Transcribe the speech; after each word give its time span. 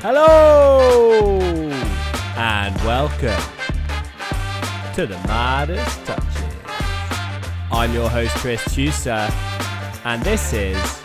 Hello 0.00 1.28
and 2.36 2.76
welcome 2.82 3.42
to 4.94 5.06
the 5.08 5.18
Midas 5.26 5.96
Touches. 6.04 6.44
I'm 7.72 7.92
your 7.92 8.08
host 8.08 8.36
Tris 8.36 8.62
Tusa, 8.68 9.28
and 10.04 10.22
this 10.22 10.52
is 10.52 11.02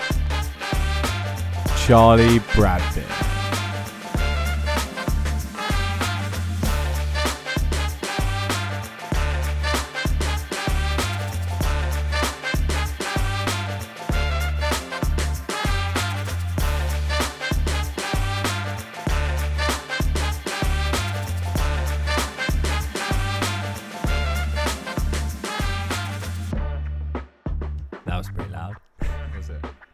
Charlie 1.87 2.37
Bradford. 2.53 3.22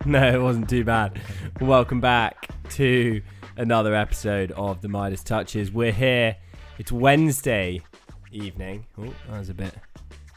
No, 0.13 0.27
it 0.27 0.41
wasn't 0.41 0.67
too 0.67 0.83
bad. 0.83 1.21
Welcome 1.61 2.01
back 2.01 2.49
to 2.71 3.21
another 3.57 3.93
episode 3.93 4.51
of 4.53 4.81
the 4.81 4.87
Midas 4.87 5.23
Touches. 5.23 5.71
We're 5.71 5.91
here. 5.91 6.35
It's 6.79 6.91
Wednesday 6.91 7.83
evening. 8.31 8.87
Oh, 8.97 9.13
that 9.29 9.37
was 9.37 9.49
a 9.49 9.53
bit 9.53 9.75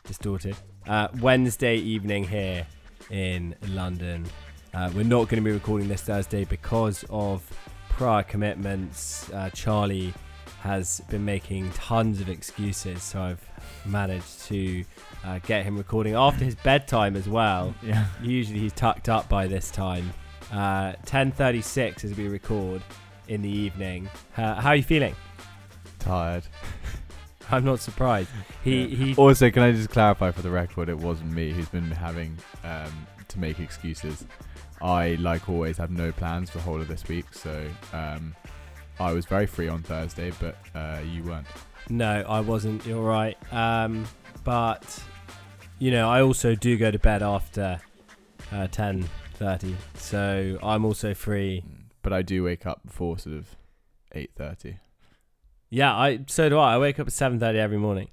distorted. 0.05 0.57
Uh, 0.87 1.09
Wednesday 1.23 1.77
evening 1.77 2.25
here 2.25 2.67
in 3.09 3.57
London. 3.69 4.27
Uh, 4.75 4.91
we're 4.95 5.05
not 5.05 5.31
going 5.31 5.43
to 5.43 5.49
be 5.49 5.53
recording 5.53 5.89
this 5.89 6.03
Thursday 6.03 6.45
because 6.45 7.07
of 7.09 7.43
prior 7.89 8.25
commitments. 8.25 9.33
Uh, 9.33 9.49
Charlie 9.55 10.13
has 10.63 11.01
been 11.11 11.25
making 11.25 11.71
tons 11.73 12.21
of 12.21 12.29
excuses, 12.29 13.03
so 13.03 13.21
I've 13.21 13.45
managed 13.85 14.45
to 14.47 14.85
uh, 15.25 15.39
get 15.41 15.65
him 15.65 15.77
recording 15.77 16.15
after 16.15 16.45
his 16.45 16.55
bedtime 16.55 17.17
as 17.17 17.29
well. 17.29 17.75
Yeah. 17.83 18.07
Usually 18.23 18.61
he's 18.61 18.73
tucked 18.73 19.09
up 19.09 19.29
by 19.29 19.47
this 19.49 19.71
time. 19.71 20.13
Uh, 20.53 20.93
10:36 21.07 22.05
as 22.05 22.17
we 22.17 22.29
record 22.29 22.81
in 23.29 23.43
the 23.43 23.49
evening. 23.51 24.09
Uh, 24.37 24.55
how 24.55 24.71
are 24.71 24.77
you 24.77 24.83
feeling? 24.83 25.17
Tired. 25.99 26.45
I'm 27.51 27.65
not 27.65 27.81
surprised. 27.81 28.31
He 28.63 28.85
Yeah. 28.85 28.97
he. 28.97 29.15
Also, 29.17 29.51
can 29.51 29.63
I 29.63 29.73
just 29.73 29.91
clarify 29.91 30.31
for 30.31 30.43
the 30.43 30.51
record, 30.51 30.89
it 30.89 30.97
wasn't 30.99 31.33
me 31.33 31.53
who's 31.53 31.69
been 31.69 31.91
having 31.91 32.39
um, 32.65 33.07
to 33.29 33.39
make 33.39 33.59
excuses. 33.59 34.25
I, 34.81 35.15
like 35.21 35.49
always, 35.49 35.77
have 35.79 35.91
no 35.91 36.13
plans 36.13 36.51
for 36.51 36.59
the 36.59 36.65
whole 36.65 36.81
of 36.81 36.89
this 36.89 37.07
week, 37.09 37.27
so 37.33 37.69
um, 37.93 38.35
I 38.99 39.13
was 39.13 39.27
very 39.27 39.47
free 39.47 39.69
on 39.69 39.83
Thursday, 39.83 40.33
but 40.41 40.57
uh, 40.75 41.01
you 41.05 41.23
weren't. 41.23 41.47
No, 41.89 42.25
I 42.29 42.41
wasn't. 42.41 42.87
You're 42.87 43.03
right. 43.03 43.37
Um, 43.53 44.07
but 44.45 45.03
you 45.79 45.91
know, 45.91 46.09
I 46.09 46.23
also 46.23 46.55
do 46.55 46.77
go 46.77 46.91
to 46.91 46.99
bed 46.99 47.23
after 47.23 47.81
uh, 48.53 48.69
10:30, 48.69 49.75
so 49.95 50.59
I'm 50.63 50.85
also 50.85 51.15
free. 51.15 51.65
Mm. 51.67 51.85
But 52.03 52.13
I 52.13 52.23
do 52.23 52.45
wake 52.45 52.67
up 52.67 52.85
before 52.85 53.19
sort 53.19 53.37
of 53.37 53.57
eight 54.13 54.31
thirty. 54.37 54.77
Yeah, 55.71 55.97
I 55.97 56.21
so 56.27 56.49
do 56.49 56.59
I. 56.59 56.75
I 56.75 56.79
wake 56.79 56.99
up 56.99 57.07
at 57.07 57.13
7:30 57.13 57.57
every 57.57 57.79
morning. 57.79 58.09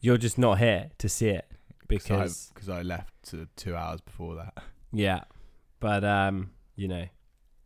You're 0.00 0.18
just 0.18 0.38
not 0.38 0.58
here 0.58 0.90
to 0.98 1.08
see 1.08 1.28
it 1.28 1.46
because 1.88 2.50
because 2.54 2.68
I 2.68 2.82
left 2.82 3.26
sort 3.26 3.42
of 3.42 3.54
two 3.56 3.74
hours 3.76 4.00
before 4.00 4.34
that. 4.36 4.54
Yeah. 4.92 5.24
But 5.80 6.04
um, 6.04 6.50
you 6.76 6.88
know, 6.88 7.06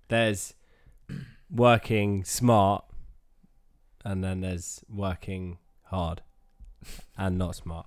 there's 0.08 0.55
working 1.50 2.24
smart 2.24 2.84
and 4.05 4.23
then 4.23 4.40
there's 4.40 4.84
working 4.89 5.58
hard 5.84 6.23
and 7.17 7.39
not 7.39 7.56
smart. 7.56 7.86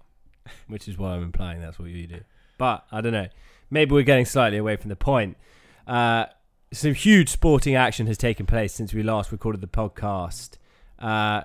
Which 0.68 0.88
is 0.88 0.98
what 0.98 1.10
I'm 1.10 1.24
implying 1.24 1.62
that's 1.62 1.80
what 1.80 1.90
you 1.90 2.08
do. 2.08 2.22
But 2.58 2.86
I 2.92 3.02
don't 3.02 3.14
know. 3.14 3.28
Maybe 3.70 3.94
we're 3.94 4.04
getting 4.04 4.26
slightly 4.26 4.58
away 4.58 4.76
from 4.76 4.90
the 4.90 4.96
point. 4.96 5.38
Uh 5.88 6.26
some 6.74 6.94
huge 6.94 7.30
sporting 7.30 7.76
action 7.76 8.08
has 8.08 8.18
taken 8.18 8.46
place 8.46 8.74
since 8.74 8.94
we 8.94 9.04
last 9.04 9.32
recorded 9.32 9.62
the 9.62 9.68
podcast. 9.68 10.58
Uh 11.00 11.44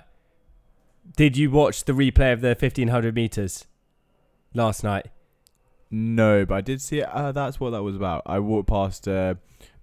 did 1.16 1.36
you 1.36 1.50
watch 1.50 1.84
the 1.84 1.92
replay 1.92 2.32
of 2.32 2.40
the 2.40 2.48
1500 2.48 3.14
meters 3.14 3.66
last 4.54 4.82
night? 4.82 5.06
No, 5.90 6.44
but 6.44 6.54
I 6.56 6.60
did 6.60 6.80
see 6.80 6.98
it. 6.98 7.08
Uh, 7.08 7.32
that's 7.32 7.60
what 7.60 7.70
that 7.70 7.82
was 7.82 7.94
about. 7.94 8.22
I 8.26 8.40
walked 8.40 8.68
past 8.68 9.06
uh, 9.06 9.34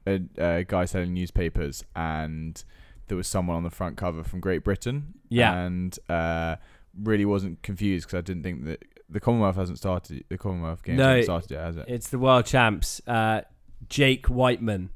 a, 0.08 0.22
a 0.38 0.64
guy 0.64 0.86
selling 0.86 1.14
newspapers, 1.14 1.84
and 1.96 2.64
there 3.08 3.18
was 3.18 3.28
someone 3.28 3.58
on 3.58 3.64
the 3.64 3.70
front 3.70 3.98
cover 3.98 4.24
from 4.24 4.40
Great 4.40 4.64
Britain. 4.64 5.14
Yeah. 5.30 5.54
and 5.54 5.98
uh, 6.10 6.58
really 7.02 7.26
wasn't 7.26 7.62
confused 7.64 8.08
because 8.08 8.18
I 8.20 8.22
didn't 8.22 8.44
think 8.44 8.66
that 8.66 8.84
the 9.10 9.20
Commonwealth 9.20 9.56
hasn't 9.56 9.78
started. 9.78 10.24
The 10.30 10.38
Commonwealth 10.38 10.84
Games 10.84 10.98
No, 10.98 11.10
hasn't 11.10 11.26
started 11.26 11.52
yet, 11.52 11.62
has 11.64 11.78
it? 11.78 11.86
It's 11.88 12.10
the 12.10 12.20
world 12.20 12.46
champs. 12.46 13.02
Uh, 13.08 13.42
Jake 13.90 14.30
Wightman 14.30 14.90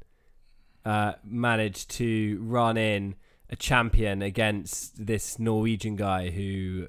uh, 0.86 1.14
managed 1.24 1.90
to 1.92 2.40
run 2.42 2.78
in 2.78 3.16
a 3.50 3.56
champion 3.56 4.22
against 4.22 5.06
this 5.06 5.40
Norwegian 5.40 5.96
guy 5.96 6.30
who, 6.30 6.88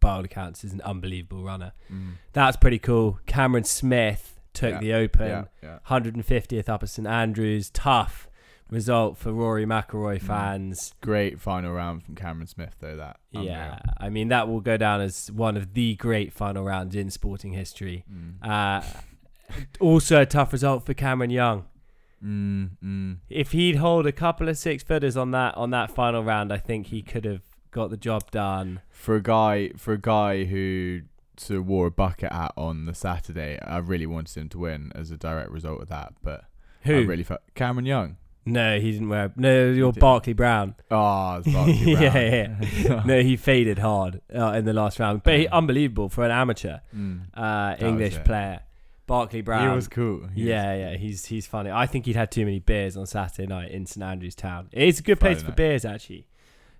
by 0.00 0.10
all 0.16 0.24
accounts, 0.24 0.64
is 0.64 0.72
an 0.72 0.80
unbelievable 0.82 1.44
runner. 1.44 1.72
Mm. 1.92 2.14
That's 2.32 2.56
pretty 2.56 2.78
cool. 2.78 3.18
Cameron 3.26 3.64
Smith 3.64 4.39
took 4.52 4.72
Yeah, 4.74 4.78
the 4.80 4.92
Open, 4.94 5.26
Yeah, 5.28 5.44
yeah. 5.62 5.78
150th 5.88 6.68
up 6.68 6.82
at 6.82 6.88
St 6.88 7.06
Andrews. 7.06 7.70
Tough 7.70 8.28
result 8.70 9.16
for 9.18 9.32
Rory 9.32 9.66
McIlroy 9.66 10.18
Mm. 10.20 10.22
fans. 10.22 10.94
Great 11.00 11.40
final 11.40 11.72
round 11.72 12.04
from 12.04 12.14
Cameron 12.14 12.46
Smith, 12.46 12.76
though. 12.80 12.96
That 12.96 13.18
unreal. 13.34 13.50
Yeah, 13.50 13.78
I 13.98 14.10
mean 14.10 14.28
that 14.28 14.46
will 14.48 14.60
go 14.60 14.76
down 14.76 15.00
as 15.00 15.30
one 15.32 15.56
of 15.56 15.74
the 15.74 15.96
great 15.96 16.32
final 16.32 16.64
rounds 16.64 16.94
in 16.94 17.10
sporting 17.10 17.52
history. 17.52 18.04
Mm. 18.12 18.46
Uh, 18.48 18.82
also 19.80 20.20
a 20.20 20.26
tough 20.26 20.52
result 20.52 20.86
for 20.86 20.94
Cameron 20.94 21.30
Young. 21.30 21.64
Mm, 22.24 22.70
mm. 22.84 23.16
if 23.30 23.52
he'd 23.52 23.76
hold 23.76 24.06
a 24.06 24.12
couple 24.12 24.48
of 24.48 24.58
six 24.58 24.82
footers 24.82 25.16
on 25.16 25.30
that 25.30 25.56
on 25.56 25.70
that 25.70 25.90
final 25.90 26.22
round, 26.22 26.52
I 26.52 26.58
think 26.58 26.88
he 26.88 27.00
could 27.02 27.24
have 27.24 27.40
got 27.70 27.88
the 27.90 27.96
job 27.96 28.30
done. 28.30 28.82
For 28.90 29.16
a 29.16 29.22
guy, 29.22 29.70
for 29.76 29.94
a 29.94 29.98
guy 30.00 30.44
who 30.44 31.00
of 31.48 31.66
wore 31.66 31.86
a 31.86 31.90
bucket 31.90 32.32
hat 32.32 32.52
on 32.56 32.84
the 32.86 32.94
Saturday, 32.94 33.58
I 33.62 33.78
really 33.78 34.06
wanted 34.06 34.36
him 34.38 34.48
to 34.50 34.58
win 34.58 34.92
as 34.94 35.10
a 35.10 35.16
direct 35.16 35.50
result 35.50 35.80
of 35.80 35.88
that. 35.88 36.12
But 36.22 36.44
Who? 36.82 36.96
I 36.98 37.02
really 37.04 37.22
felt 37.22 37.40
Cameron 37.54 37.86
Young. 37.86 38.16
no, 38.44 38.78
he 38.80 38.92
didn't 38.92 39.08
wear. 39.08 39.32
No, 39.36 39.70
you're. 39.70 39.92
Barclay 39.92 40.32
Brown. 40.34 40.74
Oh, 40.90 41.36
it's 41.36 41.52
Barclay 41.52 41.74
Yeah, 41.84 42.46
Brown. 42.86 43.02
No, 43.06 43.22
he 43.22 43.36
faded 43.36 43.78
hard 43.78 44.20
uh, 44.34 44.52
in 44.52 44.64
the 44.64 44.72
last 44.72 44.98
round, 44.98 45.22
but 45.22 45.38
he, 45.38 45.48
unbelievable 45.48 46.08
for 46.08 46.24
an 46.24 46.30
amateur 46.30 46.78
Mm. 46.94 47.22
uh, 47.34 47.76
English 47.78 48.18
player. 48.24 48.60
Barclay 49.06 49.40
Brown. 49.40 49.68
He 49.70 49.74
was 49.74 49.88
cool. 49.88 50.28
He 50.34 50.44
yeah, 50.48 50.72
yeah, 50.74 50.96
he's 50.96 51.26
he's 51.26 51.44
funny. 51.46 51.70
I 51.70 51.86
think 51.86 52.06
he'd 52.06 52.14
had 52.16 52.30
too 52.30 52.44
many 52.44 52.60
beers 52.60 52.96
on 52.96 53.06
Saturday 53.06 53.46
night 53.48 53.72
in 53.72 53.84
St 53.84 54.04
Andrews 54.04 54.36
Town. 54.36 54.68
It's 54.72 55.00
a 55.00 55.02
good 55.02 55.18
place 55.18 55.38
Friday 55.38 55.50
for 55.50 55.56
beers, 55.56 55.84
actually. 55.84 56.28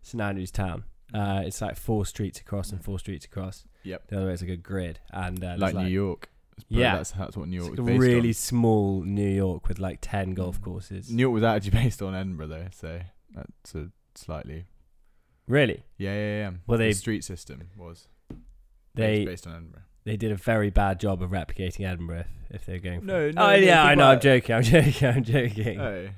St 0.03 0.21
Andrews 0.21 0.50
Town. 0.53 0.84
Uh, 1.15 1.43
it's 1.44 1.60
like 1.60 1.76
four 1.76 2.06
streets 2.06 2.41
across 2.41 2.71
and 2.72 2.82
four 2.84 2.98
streets 2.98 3.25
across. 3.25 3.65
Yep. 3.82 4.09
The 4.09 4.16
other 4.19 4.26
way 4.26 4.32
is 4.34 4.43
like 4.43 4.50
a 4.50 4.56
grid, 4.56 5.00
and 5.12 5.43
uh, 5.43 5.56
there's 5.56 5.60
like, 5.75 5.75
New 5.87 5.91
York. 5.91 6.28
Yeah. 6.69 6.97
that's, 6.97 7.12
that's 7.12 7.37
what 7.38 7.48
New 7.48 7.56
York 7.56 7.71
It's 7.72 7.81
like 7.81 7.98
really 7.98 8.28
on. 8.28 8.34
small 8.34 9.03
New 9.03 9.28
York 9.31 9.66
with 9.66 9.78
like 9.78 9.98
10 10.03 10.34
golf 10.34 10.60
Mm. 10.60 10.65
courses. 10.65 11.10
New 11.10 11.22
York 11.22 11.32
was 11.34 11.43
actually 11.43 11.71
based 11.82 12.03
on 12.03 12.15
Edinburgh, 12.15 12.48
though. 12.48 12.66
So 12.72 13.00
that's 13.34 13.75
a 13.75 13.88
slightly. 14.15 14.66
Really? 15.48 15.84
Yeah, 15.97 16.12
yeah, 16.15 16.38
yeah. 16.38 16.50
Well, 16.66 16.76
the 16.78 16.84
they- 16.84 16.93
street 16.93 17.25
system 17.25 17.71
was 17.78 18.09
They 18.94 19.25
based 19.25 19.47
on 19.47 19.54
Edinburgh. 19.54 19.82
they 20.04 20.16
did 20.19 20.32
a 20.32 20.37
very 20.37 20.69
bad 20.71 21.00
job 21.00 21.22
of 21.22 21.31
replicating 21.31 21.87
Edinburgh 21.91 22.25
if, 22.51 22.56
if 22.60 22.66
they're 22.66 22.78
going 22.78 23.01
for 23.01 23.06
No, 23.06 23.30
no, 23.30 23.42
Oh, 23.47 23.53
yeah, 23.54 23.83
I 23.83 23.95
know. 23.95 24.10
I'm 24.10 24.21
joking. 24.28 24.54
I'm 24.56 24.63
joking. 24.63 25.09
I'm 25.09 25.24
joking. 25.24 25.78
Hey, 25.78 26.10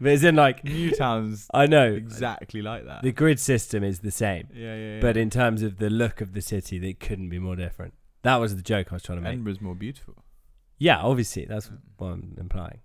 But 0.00 0.12
it's 0.12 0.22
in 0.24 0.34
like, 0.36 0.64
Newtown's 0.64 1.46
I 1.54 1.66
know. 1.66 1.92
exactly 1.92 2.62
like 2.62 2.86
that. 2.86 3.02
The 3.02 3.12
grid 3.12 3.38
system 3.38 3.84
is 3.84 3.98
the 4.00 4.10
same. 4.10 4.48
yeah, 4.54 4.74
yeah, 4.74 4.94
yeah. 4.94 5.00
But 5.00 5.16
in 5.16 5.28
terms 5.30 5.62
of 5.62 5.76
the 5.76 5.90
look 5.90 6.20
of 6.20 6.32
the 6.32 6.40
city, 6.40 6.78
they 6.78 6.94
couldn't 6.94 7.28
be 7.28 7.38
more 7.38 7.56
different. 7.56 7.92
That 8.22 8.36
was 8.36 8.56
the 8.56 8.62
joke 8.62 8.88
I 8.92 8.94
was 8.96 9.02
trying 9.02 9.18
to 9.18 9.22
make. 9.22 9.32
Edinburgh's 9.32 9.60
more 9.60 9.74
beautiful. 9.74 10.14
Yeah, 10.78 11.00
obviously. 11.02 11.44
That's 11.44 11.68
Mm. 11.68 11.78
what 11.98 12.06
I'm 12.08 12.36
implying. 12.40 12.78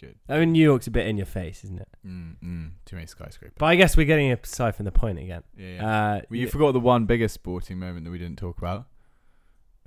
Good. 0.00 0.16
I 0.28 0.38
mean, 0.38 0.52
New 0.52 0.62
York's 0.62 0.86
a 0.86 0.90
bit 0.90 1.06
in 1.08 1.16
your 1.16 1.26
face, 1.26 1.62
isn't 1.64 1.78
it? 1.80 1.88
Mm, 2.06 2.36
mm, 2.42 2.70
too 2.86 2.96
many 2.96 3.06
skyscrapers. 3.06 3.56
But 3.58 3.66
I 3.66 3.74
guess 3.76 3.96
we're 3.96 4.06
getting 4.06 4.32
aside 4.32 4.74
from 4.76 4.84
the 4.86 4.92
point 4.92 5.18
again. 5.18 5.42
yeah, 5.58 5.66
yeah. 5.74 5.86
Uh, 6.14 6.20
well, 6.30 6.38
you 6.40 6.46
forgot 6.48 6.72
the 6.72 6.80
one 6.80 7.04
biggest 7.04 7.34
sporting 7.34 7.78
moment 7.78 8.04
that 8.04 8.10
we 8.10 8.18
didn't 8.18 8.38
talk 8.38 8.56
about. 8.58 8.86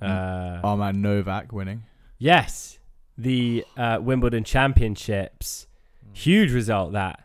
uh, 0.00 0.60
Our 0.62 0.76
man 0.76 1.00
Novak 1.02 1.52
winning. 1.52 1.84
Yes, 2.18 2.78
the 3.18 3.64
uh, 3.76 3.98
Wimbledon 4.00 4.44
Championships. 4.44 5.66
Huge 6.14 6.52
result 6.52 6.92
that, 6.92 7.24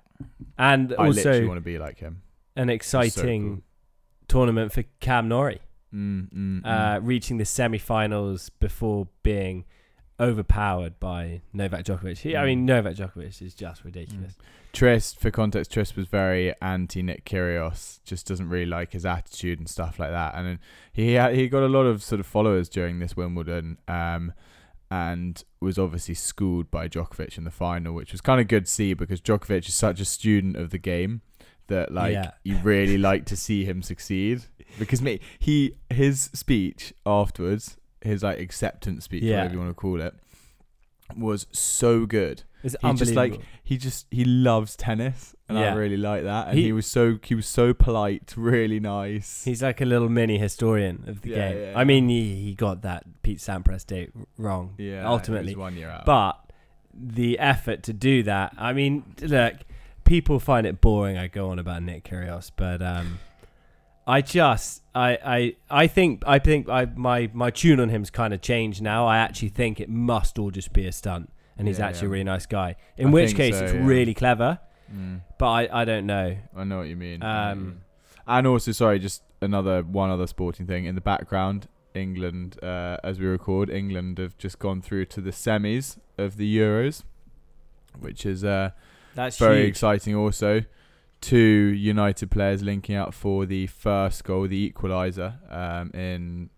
and 0.58 0.94
I 1.00 1.08
literally 1.08 1.38
also 1.40 1.48
want 1.48 1.58
to 1.58 1.62
be 1.62 1.78
like 1.80 2.00
him. 2.00 2.22
an 2.56 2.70
exciting 2.70 3.64
tournament 4.28 4.72
for 4.74 4.84
Cam 5.00 5.28
Norrie, 5.30 5.62
Mm, 5.94 6.30
mm, 6.32 6.62
mm. 6.62 6.66
uh, 6.66 7.00
reaching 7.02 7.38
the 7.38 7.46
semi-finals 7.46 8.50
before 8.50 9.08
being 9.24 9.66
overpowered 10.20 11.00
by 11.00 11.42
Novak 11.54 11.86
Djokovic. 11.86 12.18
He, 12.20 12.36
I 12.36 12.42
Mm. 12.42 12.46
mean, 12.46 12.66
Novak 12.66 12.96
Djokovic 12.96 13.42
is 13.42 13.54
just 13.56 13.84
ridiculous. 13.86 14.36
Tris, 14.74 15.14
for 15.14 15.32
context, 15.32 15.72
Tris 15.72 15.96
was 15.96 16.08
very 16.08 16.54
anti 16.62 17.02
Nick 17.02 17.26
Kyrgios. 17.26 18.04
Just 18.04 18.28
doesn't 18.28 18.50
really 18.50 18.66
like 18.68 18.92
his 18.92 19.06
attitude 19.06 19.58
and 19.60 19.68
stuff 19.68 19.98
like 19.98 20.12
that. 20.12 20.36
And 20.36 20.46
then 20.46 20.60
he 20.94 21.14
had, 21.14 21.34
he 21.36 21.48
got 21.48 21.64
a 21.64 21.68
lot 21.68 21.86
of 21.86 22.04
sort 22.04 22.20
of 22.20 22.28
followers 22.28 22.70
during 22.70 23.00
this 23.00 23.16
Wimbledon, 23.18 23.78
um, 23.88 24.34
and 24.92 25.44
was 25.62 25.78
obviously 25.78 26.16
schooled 26.16 26.72
by 26.72 26.88
Djokovic 26.88 27.38
in 27.38 27.44
the 27.44 27.52
final, 27.52 27.94
which 27.94 28.12
was 28.12 28.22
kind 28.22 28.42
of 28.42 28.48
good 28.48 28.66
to 28.66 28.72
see 28.72 28.94
because 28.94 29.22
Djokovic 29.22 29.68
is 29.68 29.74
such 29.74 30.00
a 30.00 30.06
student 30.06 30.56
of 30.56 30.72
the 30.72 30.78
game 30.80 31.22
that 31.68 31.92
like 31.94 32.14
Yeah. 32.14 32.32
you 32.44 32.58
really 32.58 32.98
like 33.10 33.26
to 33.26 33.36
see 33.36 33.64
him 33.66 33.84
succeed 33.84 34.44
because 34.80 35.02
me 35.02 35.20
he 35.38 35.76
his 35.92 36.30
speech 36.34 36.94
afterwards, 37.06 37.78
his 38.02 38.24
like 38.24 38.40
acceptance 38.40 39.06
speech, 39.06 39.24
Yeah. 39.24 39.38
whatever 39.38 39.54
you 39.54 39.60
want 39.60 39.70
to 39.72 39.76
call 39.76 40.02
it, 40.02 40.16
was 41.18 41.48
so 41.52 42.06
good 42.06 42.44
It's 42.64 42.76
He 42.82 42.94
just, 42.94 43.14
like, 43.16 43.40
he 43.64 43.78
just 43.78 44.06
he 44.12 44.24
loves 44.26 44.76
tennis 44.76 45.36
and 45.48 45.58
I 45.58 45.74
really 45.74 45.98
like 45.98 46.24
that 46.24 46.50
and 46.50 46.58
He- 46.58 46.66
he, 46.66 46.72
was 46.72 46.86
so 46.86 47.18
he 47.24 47.34
was 47.36 47.48
so 47.48 47.74
polite 47.74 48.34
really 48.38 48.80
nice 48.80 49.44
He's 49.44 49.64
like 49.64 49.82
a 49.82 49.86
little 49.86 50.10
mini 50.10 50.38
historian 50.38 51.04
of 51.08 51.22
the 51.22 51.30
Yeah, 51.32 51.52
game. 51.54 51.62
yeah, 51.64 51.74
I 51.80 51.84
mean, 51.84 52.10
he, 52.10 52.36
he 52.36 52.54
got 52.56 52.82
that 52.84 53.04
Pete 53.24 53.40
Sampras 53.40 53.86
date 53.86 54.12
wrong. 54.38 54.76
yeah 54.78 55.08
ultimately. 55.08 55.56
one 55.56 55.76
year 55.76 55.90
out 55.90 56.06
But 56.06 56.38
the 56.94 57.40
effort 57.40 57.84
to 57.84 57.94
do 57.94 58.24
that, 58.24 58.54
I 58.58 58.74
mean, 58.74 59.04
look, 59.22 59.56
people 60.04 60.40
find 60.40 60.68
it 60.68 60.82
boring. 60.82 61.18
I 61.18 61.28
go 61.28 61.50
on 61.52 61.60
about 61.60 61.82
Nick 61.84 62.04
Kyrgios, 62.04 62.52
but 62.56 62.82
um, 62.82 63.20
I 64.16 64.22
just, 64.22 64.82
I, 64.96 65.10
I, 65.36 65.56
I 65.84 65.88
think, 65.88 66.24
I 66.26 66.40
think, 66.40 66.68
I 66.70 66.86
my 66.96 67.30
my 67.34 67.50
tune 67.52 67.80
on 67.80 67.90
him's 67.90 68.10
kind 68.10 68.34
of 68.34 68.42
changed 68.42 68.82
now. 68.82 69.06
I 69.08 69.18
actually 69.18 69.50
think 69.50 69.80
it 69.80 69.90
must 69.90 70.40
all 70.40 70.52
just 70.52 70.74
be 70.74 70.86
a 70.88 70.92
stunt, 70.92 71.32
and 71.58 71.68
he's 71.68 71.80
Yeah, 71.80 71.88
actually 71.88 72.08
yeah. 72.08 72.10
a 72.10 72.16
really 72.18 72.24
nice 72.36 72.46
guy. 72.46 72.76
In 72.98 73.08
I 73.08 73.12
which 73.12 73.28
think 73.30 73.38
case, 73.38 73.58
so, 73.60 73.66
it's 73.66 73.74
yeah. 73.74 73.86
really 73.86 74.14
clever. 74.14 74.60
Mm, 74.94 75.22
But 75.38 75.50
I, 75.60 75.82
I 75.82 75.86
don't 75.86 76.08
know. 76.08 76.28
I 76.56 76.64
know 76.64 76.78
what 76.80 76.88
you 76.88 76.96
mean 76.96 77.22
I 77.22 77.28
know 77.28 77.28
what 77.28 77.46
you 77.46 77.62
Um, 77.62 77.66
mean. 77.68 77.82
and 78.28 78.48
also 78.48 78.72
sorry 78.72 78.98
just 79.00 79.22
another 79.42 79.84
one 79.84 80.10
other 80.10 80.26
sporting 80.28 80.66
thing 80.66 80.86
in 80.86 80.96
the 80.96 81.02
background 81.14 81.68
England 81.94 82.58
uh, 82.64 82.98
as 83.04 83.20
we 83.20 83.28
record 83.28 83.70
England 83.70 84.18
have 84.18 84.36
just 84.40 84.58
gone 84.58 84.82
through 84.82 85.06
to 85.14 85.22
the 85.22 85.32
semis 85.32 85.98
of 86.18 86.38
the 86.38 86.48
Euros 86.58 87.04
which 88.00 88.26
is 88.26 88.44
uh 88.44 88.72
That's 89.16 89.38
very 89.38 89.60
huge. 89.62 89.70
exciting 89.70 90.16
also 90.16 90.64
two 91.22 91.38
united 91.38 92.32
players 92.32 92.64
linking 92.64 92.96
up 92.96 93.14
for 93.14 93.46
the 93.46 93.68
first 93.68 94.24
goal 94.24 94.48
the 94.48 94.72
equaliser 94.72 95.36
um, 95.54 95.92
in 95.94 96.50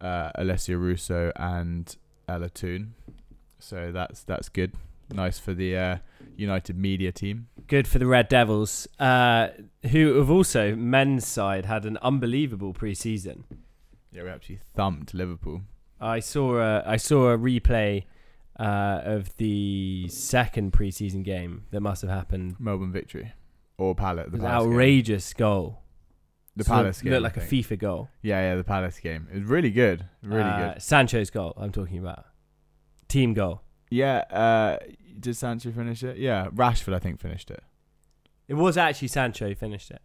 uh, 0.00 0.30
alessia 0.38 0.78
russo 0.78 1.32
and 1.36 1.96
ella 2.28 2.48
toone 2.48 2.94
so 3.58 3.90
that's 3.92 4.22
that's 4.22 4.48
good. 4.48 4.72
Nice 5.12 5.38
for 5.38 5.54
the 5.54 5.76
uh, 5.76 5.96
united 6.36 6.76
media 6.76 7.12
team. 7.12 7.48
Good 7.68 7.86
for 7.86 7.98
the 7.98 8.06
Red 8.06 8.28
Devils, 8.28 8.88
uh, 8.98 9.48
who 9.90 10.14
have 10.18 10.30
also 10.30 10.74
men's 10.74 11.26
side 11.26 11.64
had 11.64 11.84
an 11.84 11.96
unbelievable 12.02 12.74
preseason. 12.74 13.44
yeah 14.12 14.22
we 14.22 14.28
actually 14.28 14.60
thumped 14.74 15.14
liverpool. 15.14 15.62
I 16.00 16.20
saw 16.20 16.58
a 16.58 16.82
I 16.86 16.96
saw 16.96 17.30
a 17.30 17.38
replay 17.38 18.04
uh, 18.58 19.00
of 19.04 19.36
the 19.36 20.08
second 20.08 20.72
preseason 20.72 21.24
game 21.24 21.64
that 21.70 21.80
must 21.80 22.02
have 22.02 22.10
happened. 22.10 22.56
melbourne 22.58 22.92
victory 22.92 23.32
or 23.78 23.94
palace 23.94 24.26
It 24.26 24.32
the 24.32 24.38
was 24.38 24.44
palace 24.46 24.62
game. 24.64 24.72
outrageous 24.72 25.34
goal. 25.34 25.82
the 26.56 26.62
of 26.62 26.66
palace 26.68 27.02
game 27.02 27.12
looked 27.12 27.22
like 27.22 27.36
a. 27.36 27.40
FIFA 27.40 27.78
goal. 27.78 28.08
yeah 28.22 28.40
yeah 28.50 28.54
the 28.56 28.64
palace 28.64 28.98
game 28.98 29.28
it 29.32 29.38
was 29.40 29.44
really 29.44 29.70
good 29.70 30.04
really 30.22 30.42
Uh, 30.42 30.72
good 30.74 30.82
Sancho's 30.82 31.30
goal. 31.30 31.52
I'm 31.56 31.72
talking 31.72 31.98
about 31.98 32.24
team 33.08 33.34
goal. 33.34 33.62
yeah 33.90 34.18
uh 34.30 34.78
did 35.18 35.34
sancho 35.36 35.70
finish 35.72 36.02
it 36.02 36.18
yeah 36.18 36.48
rashford 36.54 36.92
i 36.94 36.98
think 36.98 37.18
finished 37.20 37.50
it 37.50 37.62
It 38.48 38.54
was 38.54 38.76
actually 38.76 39.08
Sancho 39.08 39.48
who 39.48 39.54
finished 39.54 39.90
it. 39.90 40.02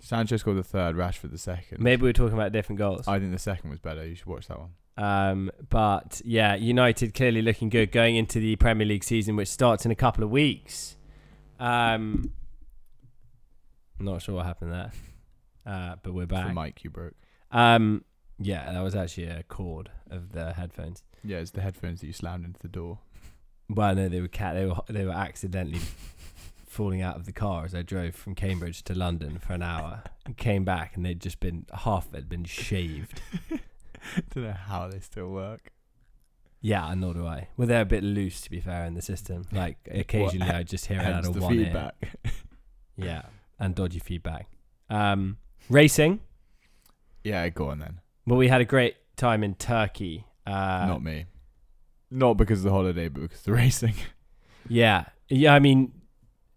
sancho 0.00 0.36
scored 0.36 0.56
the 0.56 0.62
third 0.64 0.96
rashford 0.96 1.30
the 1.30 1.38
second 1.38 1.80
Maybe 1.80 2.02
we're 2.02 2.12
talking 2.12 2.34
about 2.34 2.52
different 2.52 2.78
goals. 2.78 3.06
I 3.08 3.18
think 3.18 3.32
the 3.32 3.38
second 3.38 3.70
was 3.70 3.78
better. 3.78 4.06
You 4.06 4.14
should 4.14 4.26
watch 4.26 4.46
that 4.48 4.58
one. 4.58 4.70
Um, 4.96 5.50
but 5.68 6.20
yeah, 6.24 6.54
United 6.56 7.14
clearly 7.14 7.40
looking 7.42 7.68
good 7.68 7.92
going 7.92 8.16
into 8.16 8.40
the 8.40 8.56
Premier 8.56 8.84
League 8.86 9.04
season, 9.04 9.36
which 9.36 9.48
starts 9.48 9.84
in 9.86 9.92
a 9.92 9.94
couple 9.94 10.24
of 10.24 10.30
weeks. 10.30 10.96
Um, 11.60 12.32
not 14.06 14.22
sure 14.22 14.34
what 14.36 14.46
happened 14.46 14.72
there, 14.72 14.92
uh, 15.66 15.96
but 16.02 16.12
we're 16.14 16.22
It's 16.22 16.30
the 16.30 16.36
back. 16.36 16.54
mic 16.54 16.84
you 16.84 16.90
broke. 16.90 17.14
Um, 17.50 18.04
yeah, 18.38 18.72
that 18.72 18.80
was 18.82 18.94
actually 18.94 19.26
a 19.26 19.42
cord 19.42 19.90
of 20.10 20.32
the 20.32 20.52
headphones. 20.52 21.02
Yeah, 21.24 21.38
it's 21.38 21.50
the 21.50 21.60
headphones 21.62 22.00
that 22.00 22.06
you 22.06 22.12
slammed 22.12 22.44
into 22.44 22.60
the 22.60 22.68
door. 22.68 23.00
Well, 23.68 23.94
no, 23.94 24.08
they 24.08 24.20
were 24.20 24.28
cat. 24.28 24.54
They 24.54 24.66
were 24.66 24.76
they 24.88 25.04
were 25.04 25.12
accidentally 25.12 25.80
falling 26.66 27.02
out 27.02 27.16
of 27.16 27.26
the 27.26 27.32
car 27.32 27.64
as 27.64 27.74
I 27.74 27.82
drove 27.82 28.14
from 28.14 28.34
Cambridge 28.34 28.82
to 28.84 28.94
London 28.94 29.38
for 29.38 29.52
an 29.54 29.62
hour. 29.62 30.04
and 30.24 30.36
came 30.36 30.64
back 30.64 30.94
and 30.96 31.04
they'd 31.04 31.20
just 31.20 31.40
been 31.40 31.66
half 31.74 32.12
had 32.14 32.28
been 32.28 32.44
shaved. 32.44 33.20
Don't 34.34 34.44
know 34.44 34.52
how 34.52 34.88
they 34.88 35.00
still 35.00 35.28
work. 35.30 35.72
Yeah, 36.60 36.92
nor 36.94 37.14
do 37.14 37.26
I. 37.26 37.48
Well, 37.56 37.68
they're 37.68 37.82
a 37.82 37.86
bit 37.86 38.02
loose, 38.02 38.40
to 38.42 38.50
be 38.50 38.60
fair, 38.60 38.84
in 38.84 38.94
the 38.94 39.02
system. 39.02 39.46
Like 39.52 39.76
occasionally, 39.90 40.50
I 40.50 40.62
just 40.62 40.86
hear 40.86 40.98
it 41.00 41.06
out 41.06 41.26
of 41.26 41.40
one 41.40 41.54
ear. 41.58 41.92
Yeah, 42.96 43.22
and 43.58 43.74
dodgy 43.74 43.98
feedback. 43.98 44.48
Um, 44.90 45.36
racing. 45.68 46.20
yeah, 47.24 47.48
go 47.48 47.70
on 47.70 47.78
then. 47.78 48.00
Well, 48.26 48.38
we 48.38 48.48
had 48.48 48.60
a 48.60 48.64
great 48.64 48.96
time 49.16 49.42
in 49.42 49.54
Turkey. 49.54 50.24
Uh, 50.46 50.86
Not 50.86 51.02
me. 51.02 51.26
Not 52.10 52.34
because 52.34 52.60
of 52.60 52.64
the 52.64 52.70
holiday, 52.70 53.08
but 53.08 53.22
because 53.22 53.38
of 53.40 53.44
the 53.44 53.52
racing. 53.54 53.94
Yeah, 54.68 55.06
yeah. 55.28 55.54
I 55.54 55.58
mean, 55.58 55.92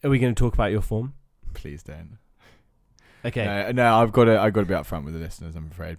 are 0.04 0.10
we 0.10 0.20
going 0.20 0.34
to 0.34 0.40
talk 0.40 0.54
about 0.54 0.72
your 0.72 0.82
form? 0.82 1.14
Please 1.54 1.84
don't. 1.84 2.18
Okay. 3.24 3.46
No, 3.46 3.72
no, 3.72 3.96
I've 3.98 4.12
got 4.12 4.26
to. 4.26 4.40
I've 4.40 4.54
got 4.54 4.62
to 4.62 4.66
be 4.66 4.74
upfront 4.74 5.04
with 5.06 5.14
the 5.14 5.20
listeners. 5.20 5.56
I'm 5.56 5.68
afraid. 5.72 5.98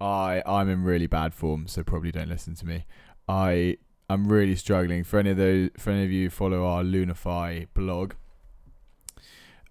I 0.00 0.42
I'm 0.46 0.68
in 0.68 0.82
really 0.82 1.06
bad 1.06 1.34
form, 1.34 1.66
so 1.68 1.82
probably 1.82 2.10
don't 2.10 2.28
listen 2.28 2.54
to 2.56 2.66
me. 2.66 2.84
I 3.28 3.76
I'm 4.08 4.26
really 4.28 4.56
struggling. 4.56 5.04
For 5.04 5.18
any 5.18 5.30
of 5.30 5.36
those, 5.36 5.70
for 5.76 5.90
any 5.90 6.04
of 6.04 6.10
you 6.10 6.24
who 6.26 6.30
follow 6.30 6.66
our 6.66 6.82
Lunify 6.82 7.66
blog, 7.74 8.14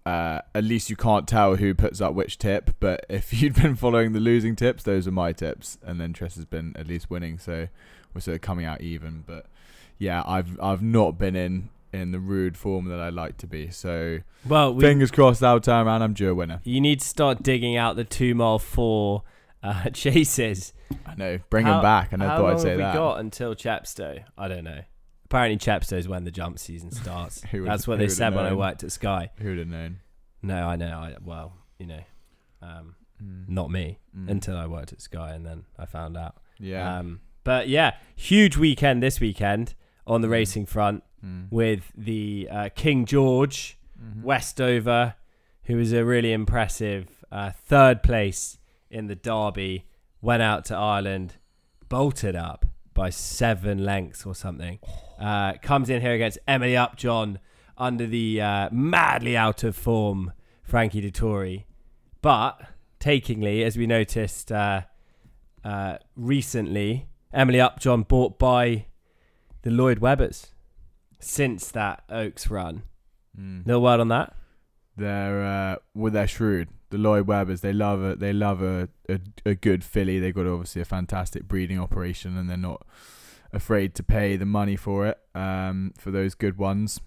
uh, 0.06 0.40
at 0.54 0.64
least 0.64 0.90
you 0.90 0.96
can't 0.96 1.28
tell 1.28 1.56
who 1.56 1.74
puts 1.74 2.00
up 2.00 2.14
which 2.14 2.38
tip. 2.38 2.70
But 2.80 3.04
if 3.10 3.40
you'd 3.40 3.54
been 3.54 3.76
following 3.76 4.12
the 4.12 4.20
losing 4.20 4.56
tips, 4.56 4.82
those 4.82 5.06
are 5.06 5.12
my 5.12 5.32
tips, 5.32 5.78
and 5.82 6.00
then 6.00 6.12
Tris 6.12 6.36
has 6.36 6.44
been 6.44 6.74
at 6.76 6.86
least 6.86 7.10
winning, 7.10 7.38
so 7.38 7.68
we're 8.14 8.20
sort 8.20 8.36
of 8.36 8.40
coming 8.40 8.64
out 8.64 8.80
even. 8.80 9.24
But 9.26 9.46
yeah, 9.98 10.22
I've 10.26 10.60
I've 10.60 10.82
not 10.82 11.18
been 11.18 11.36
in 11.36 11.70
in 11.92 12.12
the 12.12 12.20
rude 12.20 12.56
form 12.56 12.86
that 12.86 13.00
I'd 13.00 13.14
like 13.14 13.36
to 13.38 13.46
be. 13.46 13.70
So 13.70 14.20
well, 14.46 14.72
we, 14.72 14.82
fingers 14.82 15.10
crossed, 15.10 15.40
that'll 15.40 15.60
turn 15.60 15.86
around. 15.86 16.02
I'm 16.02 16.14
due 16.14 16.30
a 16.30 16.34
winner. 16.34 16.60
you 16.64 16.80
need 16.80 17.00
to 17.00 17.06
start 17.06 17.42
digging 17.42 17.76
out 17.76 17.96
the 17.96 18.04
two 18.04 18.34
mile 18.34 18.58
four 18.58 19.24
uh, 19.62 19.90
chases. 19.92 20.72
I 21.06 21.14
know. 21.14 21.38
Bring 21.50 21.66
How- 21.66 21.76
him 21.76 21.82
back. 21.82 22.12
I 22.12 22.16
never 22.16 22.36
thought 22.36 22.52
I'd 22.54 22.60
say 22.60 22.76
that. 22.76 22.82
How 22.82 22.86
long 22.86 22.92
have 22.92 22.94
we 22.94 22.98
got 22.98 23.20
until 23.20 23.54
Chepstow? 23.54 24.24
I 24.38 24.48
don't 24.48 24.64
know. 24.64 24.80
Apparently, 25.30 25.56
Chepstow 25.58 25.96
is 25.96 26.08
when 26.08 26.24
the 26.24 26.32
jump 26.32 26.58
season 26.58 26.90
starts. 26.90 27.42
That's 27.52 27.86
what 27.86 28.00
they 28.00 28.08
said 28.08 28.34
when 28.34 28.46
I 28.46 28.52
worked 28.52 28.82
at 28.82 28.90
Sky. 28.90 29.30
Who 29.38 29.50
would 29.50 29.58
have 29.58 29.68
known? 29.68 30.00
No, 30.42 30.66
I 30.66 30.74
know. 30.74 30.88
I 30.98 31.14
well, 31.24 31.52
you 31.78 31.86
know, 31.86 32.02
um, 32.62 32.96
Mm. 33.22 33.48
not 33.50 33.70
me 33.70 33.98
Mm. 34.16 34.30
until 34.30 34.56
I 34.56 34.66
worked 34.66 34.94
at 34.94 35.00
Sky, 35.02 35.34
and 35.34 35.44
then 35.44 35.64
I 35.78 35.84
found 35.84 36.16
out. 36.16 36.36
Yeah. 36.58 36.98
Um, 36.98 37.20
but 37.44 37.68
yeah, 37.68 37.96
huge 38.16 38.56
weekend 38.56 39.02
this 39.02 39.20
weekend 39.20 39.74
on 40.06 40.22
the 40.22 40.26
Mm. 40.28 40.30
racing 40.32 40.64
front 40.66 41.04
Mm. 41.24 41.46
with 41.50 41.92
the 41.96 42.48
uh, 42.50 42.68
King 42.74 43.04
George 43.04 43.76
Mhm. 44.02 44.22
Westover, 44.22 45.14
who 45.64 45.76
was 45.76 45.92
a 45.92 46.02
really 46.04 46.32
impressive 46.32 47.22
uh, 47.30 47.50
third 47.52 48.02
place 48.02 48.58
in 48.90 49.06
the 49.06 49.14
Derby, 49.14 49.84
went 50.22 50.42
out 50.42 50.64
to 50.64 50.74
Ireland, 50.76 51.36
bolted 51.90 52.34
up 52.34 52.64
by 53.00 53.08
seven 53.08 53.82
lengths 53.82 54.26
or 54.26 54.34
something. 54.34 54.78
Uh, 55.18 55.54
comes 55.62 55.88
in 55.88 56.02
here 56.02 56.12
against 56.12 56.38
Emily 56.46 56.76
Upjohn 56.76 57.38
under 57.78 58.06
the 58.06 58.42
uh, 58.42 58.68
madly 58.70 59.38
out 59.38 59.64
of 59.64 59.74
form 59.74 60.34
Frankie 60.62 61.00
Dettori. 61.00 61.64
But 62.20 62.60
takingly, 62.98 63.64
as 63.64 63.78
we 63.78 63.86
noticed 63.86 64.52
uh, 64.52 64.82
uh, 65.64 65.96
recently, 66.14 67.06
Emily 67.32 67.58
Upjohn 67.58 68.02
bought 68.02 68.38
by 68.38 68.84
the 69.62 69.70
Lloyd 69.70 70.00
Webbers 70.00 70.48
since 71.20 71.70
that 71.70 72.04
Oaks 72.10 72.50
run. 72.50 72.82
Mm. 73.34 73.66
No 73.66 73.80
word 73.80 74.00
on 74.00 74.08
that. 74.08 74.34
They're 74.98 75.42
uh, 75.42 75.76
well, 75.94 76.12
they're 76.12 76.26
shrewd. 76.26 76.68
The 76.90 76.98
Lloyd 76.98 77.26
Webbers, 77.26 77.60
they 77.60 77.72
love 77.72 78.02
a 78.02 78.16
they 78.16 78.32
love 78.32 78.62
a, 78.62 78.88
a 79.08 79.20
a 79.46 79.54
good 79.54 79.84
filly. 79.84 80.18
They've 80.18 80.34
got 80.34 80.46
obviously 80.46 80.82
a 80.82 80.84
fantastic 80.84 81.44
breeding 81.44 81.78
operation, 81.78 82.36
and 82.36 82.50
they're 82.50 82.56
not 82.56 82.86
afraid 83.52 83.94
to 83.96 84.02
pay 84.02 84.36
the 84.36 84.46
money 84.46 84.76
for 84.76 85.06
it. 85.06 85.18
Um, 85.34 85.92
for 85.98 86.10
those 86.10 86.34
good 86.34 86.58
ones, 86.58 87.00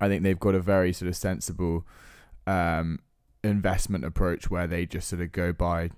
I 0.00 0.08
think 0.08 0.22
they've 0.22 0.38
got 0.38 0.54
a 0.54 0.60
very 0.60 0.92
sort 0.92 1.08
of 1.08 1.16
sensible 1.16 1.86
um 2.46 2.98
investment 3.42 4.04
approach 4.04 4.50
where 4.50 4.66
they 4.66 4.86
just 4.86 5.08
sort 5.08 5.22
of 5.22 5.32
go 5.32 5.52
by 5.52 5.90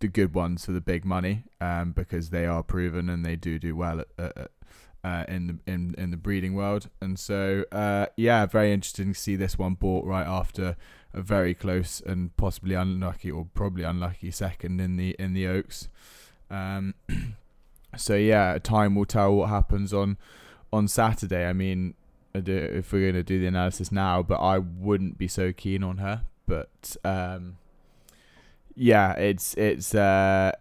the 0.00 0.08
good 0.08 0.34
ones 0.34 0.64
for 0.64 0.72
the 0.72 0.80
big 0.80 1.04
money 1.04 1.44
um, 1.60 1.92
because 1.92 2.30
they 2.30 2.46
are 2.46 2.62
proven 2.62 3.08
and 3.08 3.24
they 3.24 3.36
do 3.36 3.58
do 3.58 3.76
well 3.76 4.00
at, 4.00 4.08
at, 4.18 4.50
uh, 5.04 5.24
in 5.28 5.46
the 5.46 5.72
in 5.72 5.94
in 5.96 6.10
the 6.10 6.16
breeding 6.16 6.54
world. 6.54 6.88
And 7.00 7.18
so 7.18 7.64
uh, 7.70 8.06
yeah, 8.16 8.46
very 8.46 8.72
interesting 8.72 9.12
to 9.12 9.18
see 9.18 9.36
this 9.36 9.58
one 9.58 9.74
bought 9.74 10.04
right 10.04 10.26
after 10.26 10.76
a 11.14 11.22
very 11.22 11.54
close 11.54 12.02
and 12.04 12.36
possibly 12.36 12.74
unlucky 12.74 13.30
or 13.30 13.46
probably 13.54 13.84
unlucky 13.84 14.30
second 14.30 14.80
in 14.80 14.96
the 14.96 15.14
in 15.18 15.32
the 15.32 15.46
Oaks. 15.46 15.88
Um, 16.50 16.94
so 17.96 18.16
yeah, 18.16 18.58
time 18.58 18.94
will 18.94 19.06
tell 19.06 19.34
what 19.34 19.48
happens 19.48 19.94
on 19.94 20.18
on 20.72 20.88
Saturday. 20.88 21.46
I 21.46 21.52
mean, 21.52 21.94
if 22.34 22.92
we're 22.92 23.12
going 23.12 23.14
to 23.14 23.22
do 23.22 23.38
the 23.40 23.46
analysis 23.46 23.92
now, 23.92 24.22
but 24.22 24.40
I 24.40 24.58
wouldn't 24.58 25.16
be 25.16 25.28
so 25.28 25.52
keen 25.52 25.84
on 25.84 25.98
her. 25.98 26.22
But 26.46 26.96
um, 27.04 27.56
yeah, 28.74 29.12
it's 29.12 29.54
it's 29.54 29.94
uh, 29.94 30.52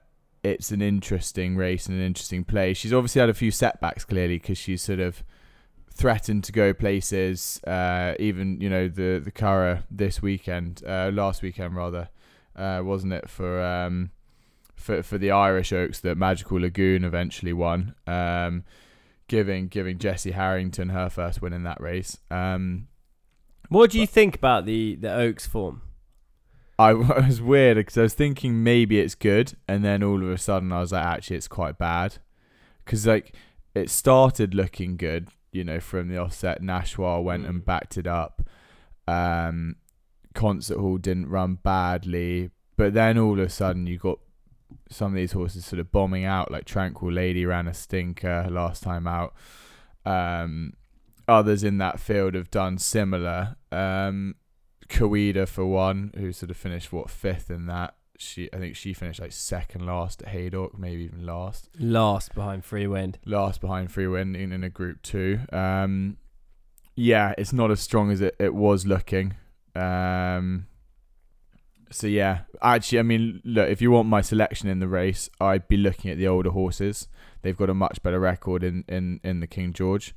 it's 0.43 0.72
an 0.72 0.81
interesting 0.81 1.55
race 1.55 1.88
and 1.88 1.98
an 1.98 2.05
interesting 2.05 2.43
play. 2.43 2.74
She's 2.74 2.93
obviously 2.93 3.22
had 3.22 3.29
a 3.29 3.33
few 3.33 3.51
setbacks 3.51 4.05
clearly 4.05 4.38
because 4.38 4.57
she's 4.57 4.81
sort 4.81 5.00
of 5.00 5.24
threatened 5.93 6.43
to 6.45 6.51
go 6.51 6.73
places. 6.73 7.62
Uh, 7.65 8.15
even 8.19 8.59
you 8.59 8.69
know 8.69 8.88
the 8.88 9.21
the 9.23 9.31
Curragh 9.31 9.83
this 9.89 10.21
weekend, 10.21 10.83
uh, 10.88 11.12
last 11.13 11.41
weekend 11.41 11.75
rather, 11.75 12.09
uh, 12.55 12.81
wasn't 12.83 13.13
it 13.13 13.29
for 13.29 13.62
um, 13.62 14.12
for 14.75 15.03
for 15.03 15.17
the 15.17 15.31
Irish 15.31 15.71
Oaks 15.71 16.00
that 16.01 16.17
Magical 16.17 16.59
Lagoon 16.59 17.03
eventually 17.03 17.53
won, 17.53 17.95
um, 18.07 18.63
giving 19.27 19.67
giving 19.67 19.97
Jessie 19.97 20.31
Harrington 20.31 20.89
her 20.89 21.09
first 21.09 21.41
win 21.41 21.53
in 21.53 21.63
that 21.63 21.81
race. 21.81 22.17
Um, 22.29 22.88
what 23.69 23.91
do 23.91 24.00
you 24.00 24.07
think 24.07 24.35
about 24.35 24.65
the 24.65 24.95
the 24.95 25.13
Oaks 25.13 25.47
form? 25.47 25.81
I 26.77 26.93
was 26.93 27.41
weird 27.41 27.77
because 27.77 27.97
I 27.97 28.01
was 28.01 28.13
thinking 28.13 28.63
maybe 28.63 29.00
it's 29.00 29.15
good, 29.15 29.53
and 29.67 29.83
then 29.85 30.03
all 30.03 30.21
of 30.21 30.29
a 30.29 30.38
sudden 30.38 30.71
I 30.71 30.79
was 30.79 30.91
like, 30.91 31.05
actually, 31.05 31.38
it's 31.38 31.47
quite 31.47 31.77
bad. 31.77 32.17
Because 32.83 33.07
like 33.07 33.35
it 33.73 33.89
started 33.89 34.53
looking 34.53 34.97
good, 34.97 35.29
you 35.53 35.63
know, 35.63 35.79
from 35.79 36.10
the 36.10 36.17
offset. 36.17 36.62
Nashwa 36.62 37.24
went 37.24 37.45
mm. 37.45 37.50
and 37.50 37.65
backed 37.65 37.98
it 37.98 38.07
up. 38.07 38.48
Um, 39.07 39.77
Concert 40.33 40.79
Hall 40.79 40.98
didn't 40.98 41.29
run 41.29 41.55
badly, 41.55 42.51
but 42.77 42.93
then 42.93 43.17
all 43.17 43.33
of 43.33 43.45
a 43.45 43.50
sudden 43.50 43.88
you 43.88 43.98
got 43.98 44.19
some 44.89 45.12
of 45.12 45.15
these 45.15 45.33
horses 45.33 45.65
sort 45.65 45.79
of 45.79 45.91
bombing 45.91 46.25
out. 46.25 46.51
Like 46.51 46.65
Tranquil 46.65 47.12
Lady 47.12 47.45
ran 47.45 47.67
a 47.67 47.74
stinker 47.74 48.48
last 48.50 48.83
time 48.83 49.07
out. 49.07 49.33
Um, 50.05 50.74
others 51.27 51.63
in 51.63 51.77
that 51.77 52.00
field 52.00 52.33
have 52.33 52.51
done 52.51 52.77
similar. 52.77 53.55
Um, 53.72 54.36
Kawida 54.89 55.48
for 55.48 55.65
one, 55.65 56.13
who 56.17 56.31
sort 56.31 56.51
of 56.51 56.57
finished 56.57 56.91
what 56.91 57.10
fifth 57.10 57.50
in 57.50 57.67
that. 57.67 57.95
She, 58.17 58.50
I 58.53 58.58
think 58.58 58.75
she 58.75 58.93
finished 58.93 59.20
like 59.20 59.32
second 59.32 59.86
last 59.86 60.22
at 60.22 60.29
Haydock, 60.29 60.77
maybe 60.77 61.03
even 61.03 61.25
last. 61.25 61.70
Last 61.79 62.36
behind 62.36 62.63
Free 62.63 62.88
Wind. 62.88 63.17
Last 63.25 63.60
behind 63.60 63.91
Free 63.91 64.08
Wind 64.08 64.36
in, 64.36 64.51
in 64.51 64.63
a 64.63 64.70
group 64.70 65.01
two. 65.01 65.39
Um, 65.51 66.17
yeah, 66.96 67.34
it's 67.38 67.53
not 67.53 67.72
as 67.72 67.79
strong 67.79 68.12
as 68.12 68.22
it, 68.22 68.36
it 68.39 68.53
was 68.53 68.86
looking. 68.86 69.34
Um, 69.75 70.67
so 71.89 72.08
yeah, 72.08 72.41
actually, 72.62 73.00
I 73.00 73.03
mean, 73.03 73.41
look, 73.43 73.70
if 73.70 73.82
you 73.82 73.91
want 73.91 74.08
my 74.08 74.22
selection 74.22 74.70
in 74.70 74.79
the 74.79 74.88
race, 74.88 75.29
I'd 75.41 75.67
be 75.67 75.77
looking 75.77 76.12
at 76.12 76.17
the 76.17 76.27
older 76.27 76.51
horses. 76.51 77.08
They've 77.41 77.58
got 77.58 77.70
a 77.70 77.74
much 77.74 78.01
better 78.03 78.20
record 78.20 78.63
in 78.63 78.84
in 78.88 79.20
in 79.24 79.39
the 79.39 79.48
King 79.48 79.74
George. 79.74 80.15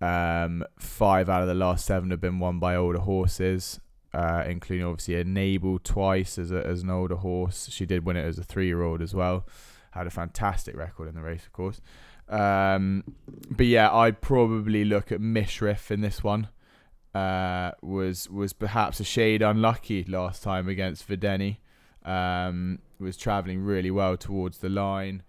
Um, 0.00 0.64
five 0.78 1.28
out 1.28 1.42
of 1.42 1.48
the 1.48 1.54
last 1.54 1.86
seven 1.86 2.10
have 2.10 2.20
been 2.20 2.38
won 2.38 2.58
by 2.58 2.74
older 2.76 2.98
horses 2.98 3.80
uh, 4.14 4.44
including 4.46 4.86
obviously 4.86 5.16
Enable 5.16 5.78
twice 5.80 6.38
as, 6.38 6.52
a, 6.52 6.64
as 6.64 6.82
an 6.82 6.90
older 6.90 7.16
horse. 7.16 7.68
She 7.70 7.84
did 7.84 8.04
win 8.04 8.16
it 8.16 8.24
as 8.24 8.38
a 8.38 8.44
three 8.44 8.66
year 8.66 8.82
old 8.82 9.02
as 9.02 9.14
well. 9.14 9.46
Had 9.90 10.06
a 10.06 10.10
fantastic 10.10 10.76
record 10.76 11.08
in 11.08 11.14
the 11.14 11.20
race, 11.20 11.44
of 11.44 11.52
course. 11.52 11.80
Um, 12.28 13.04
but 13.50 13.66
yeah, 13.66 13.92
I'd 13.92 14.20
probably 14.20 14.84
look 14.84 15.12
at 15.12 15.20
Mishriff 15.20 15.90
in 15.90 16.00
this 16.00 16.22
one. 16.22 16.48
Uh, 17.14 17.72
was 17.80 18.28
was 18.28 18.52
perhaps 18.52 18.98
a 18.98 19.04
shade 19.04 19.40
unlucky 19.40 20.04
last 20.04 20.42
time 20.42 20.68
against 20.68 21.08
Vadeni. 21.08 21.58
Um, 22.04 22.80
was 22.98 23.16
travelling 23.16 23.62
really 23.62 23.90
well 23.90 24.16
towards 24.16 24.58
the 24.58 24.68
line. 24.68 25.22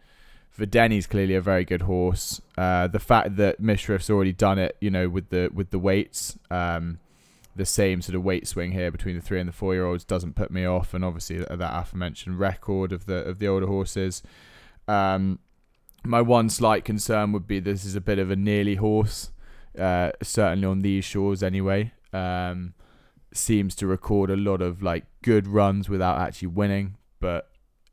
Vadeni's 0.57 1.05
clearly 1.05 1.35
a 1.35 1.41
very 1.41 1.65
good 1.65 1.81
horse. 1.81 2.41
Uh, 2.57 2.87
the 2.87 2.99
fact 2.99 3.35
that 3.35 3.61
Mishriff's 3.61 4.09
already 4.09 4.31
done 4.31 4.57
it, 4.57 4.77
you 4.79 4.89
know, 4.89 5.09
with 5.09 5.29
the 5.29 5.49
with 5.53 5.69
the 5.71 5.79
weights, 5.79 6.37
um, 6.49 6.99
the 7.55 7.65
same 7.65 8.01
sort 8.01 8.15
of 8.15 8.23
weight 8.23 8.47
swing 8.47 8.71
here 8.71 8.91
between 8.91 9.15
the 9.15 9.21
three 9.21 9.39
and 9.39 9.47
the 9.47 9.53
four 9.53 9.73
year 9.73 9.85
olds 9.85 10.03
doesn't 10.03 10.35
put 10.35 10.51
me 10.51 10.65
off, 10.65 10.93
and 10.93 11.05
obviously 11.05 11.37
that 11.37 11.59
aforementioned 11.59 12.39
record 12.39 12.91
of 12.91 13.05
the 13.05 13.23
of 13.23 13.39
the 13.39 13.47
older 13.47 13.67
horses. 13.67 14.21
Um, 14.87 15.39
my 16.03 16.21
one 16.21 16.49
slight 16.49 16.85
concern 16.85 17.31
would 17.31 17.47
be 17.47 17.59
this 17.59 17.85
is 17.85 17.95
a 17.95 18.01
bit 18.01 18.19
of 18.19 18.29
a 18.29 18.35
nearly 18.35 18.75
horse, 18.75 19.31
uh, 19.79 20.11
certainly 20.21 20.67
on 20.67 20.81
these 20.81 21.05
shores 21.05 21.41
anyway. 21.41 21.93
Um, 22.13 22.73
seems 23.33 23.75
to 23.75 23.87
record 23.87 24.29
a 24.29 24.37
lot 24.37 24.61
of 24.61 24.81
like 24.81 25.05
good 25.21 25.47
runs 25.47 25.89
without 25.89 26.19
actually 26.19 26.49
winning, 26.49 26.97
but 27.19 27.49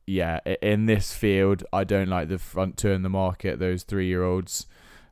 yeah, 0.06 0.40
in 0.60 0.86
this 0.86 1.14
field, 1.14 1.64
I 1.72 1.84
don't 1.84 2.08
like 2.08 2.28
the 2.28 2.38
front 2.38 2.76
two 2.76 2.90
in 2.90 3.02
the 3.02 3.08
market. 3.08 3.58
Those 3.58 3.84
three 3.84 4.06
year 4.06 4.24
olds. 4.24 4.66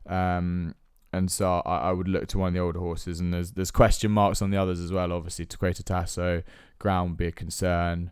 Um, 0.05 0.75
and 1.13 1.29
so 1.29 1.61
I, 1.65 1.77
I, 1.77 1.91
would 1.91 2.07
look 2.07 2.27
to 2.27 2.37
one 2.37 2.49
of 2.49 2.53
the 2.53 2.59
older 2.59 2.79
horses. 2.79 3.19
And 3.19 3.33
there's 3.33 3.51
there's 3.51 3.71
question 3.71 4.11
marks 4.11 4.41
on 4.41 4.49
the 4.49 4.57
others 4.57 4.79
as 4.79 4.91
well. 4.91 5.11
Obviously, 5.11 5.45
to 5.45 5.57
Tasso, 5.57 5.83
Tasso, 5.83 6.43
ground 6.79 7.11
would 7.11 7.17
be 7.17 7.27
a 7.27 7.31
concern. 7.31 8.11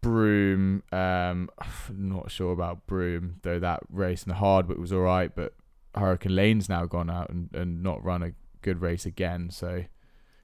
Broome, 0.00 0.82
um, 0.92 1.50
not 1.92 2.30
sure 2.30 2.52
about 2.52 2.86
Broome 2.86 3.36
though. 3.42 3.58
That 3.58 3.80
race 3.90 4.22
in 4.22 4.30
the 4.30 4.36
Hardwicke 4.36 4.78
was 4.78 4.92
all 4.92 5.00
right, 5.00 5.34
but 5.34 5.54
Hurricane 5.94 6.34
Lane's 6.34 6.68
now 6.68 6.86
gone 6.86 7.10
out 7.10 7.30
and, 7.30 7.50
and 7.54 7.82
not 7.82 8.02
run 8.04 8.22
a 8.22 8.32
good 8.62 8.80
race 8.80 9.06
again. 9.06 9.50
So, 9.50 9.84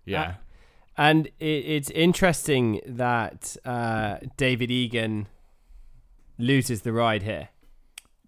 yeah. 0.05 0.23
Uh, 0.23 0.33
and 0.99 1.27
it, 1.39 1.65
it's 1.65 1.91
interesting 1.91 2.81
that 2.87 3.57
uh, 3.65 4.19
David 4.37 4.71
Egan 4.71 5.27
loses 6.39 6.83
the 6.83 6.93
ride 6.93 7.23
here. 7.23 7.49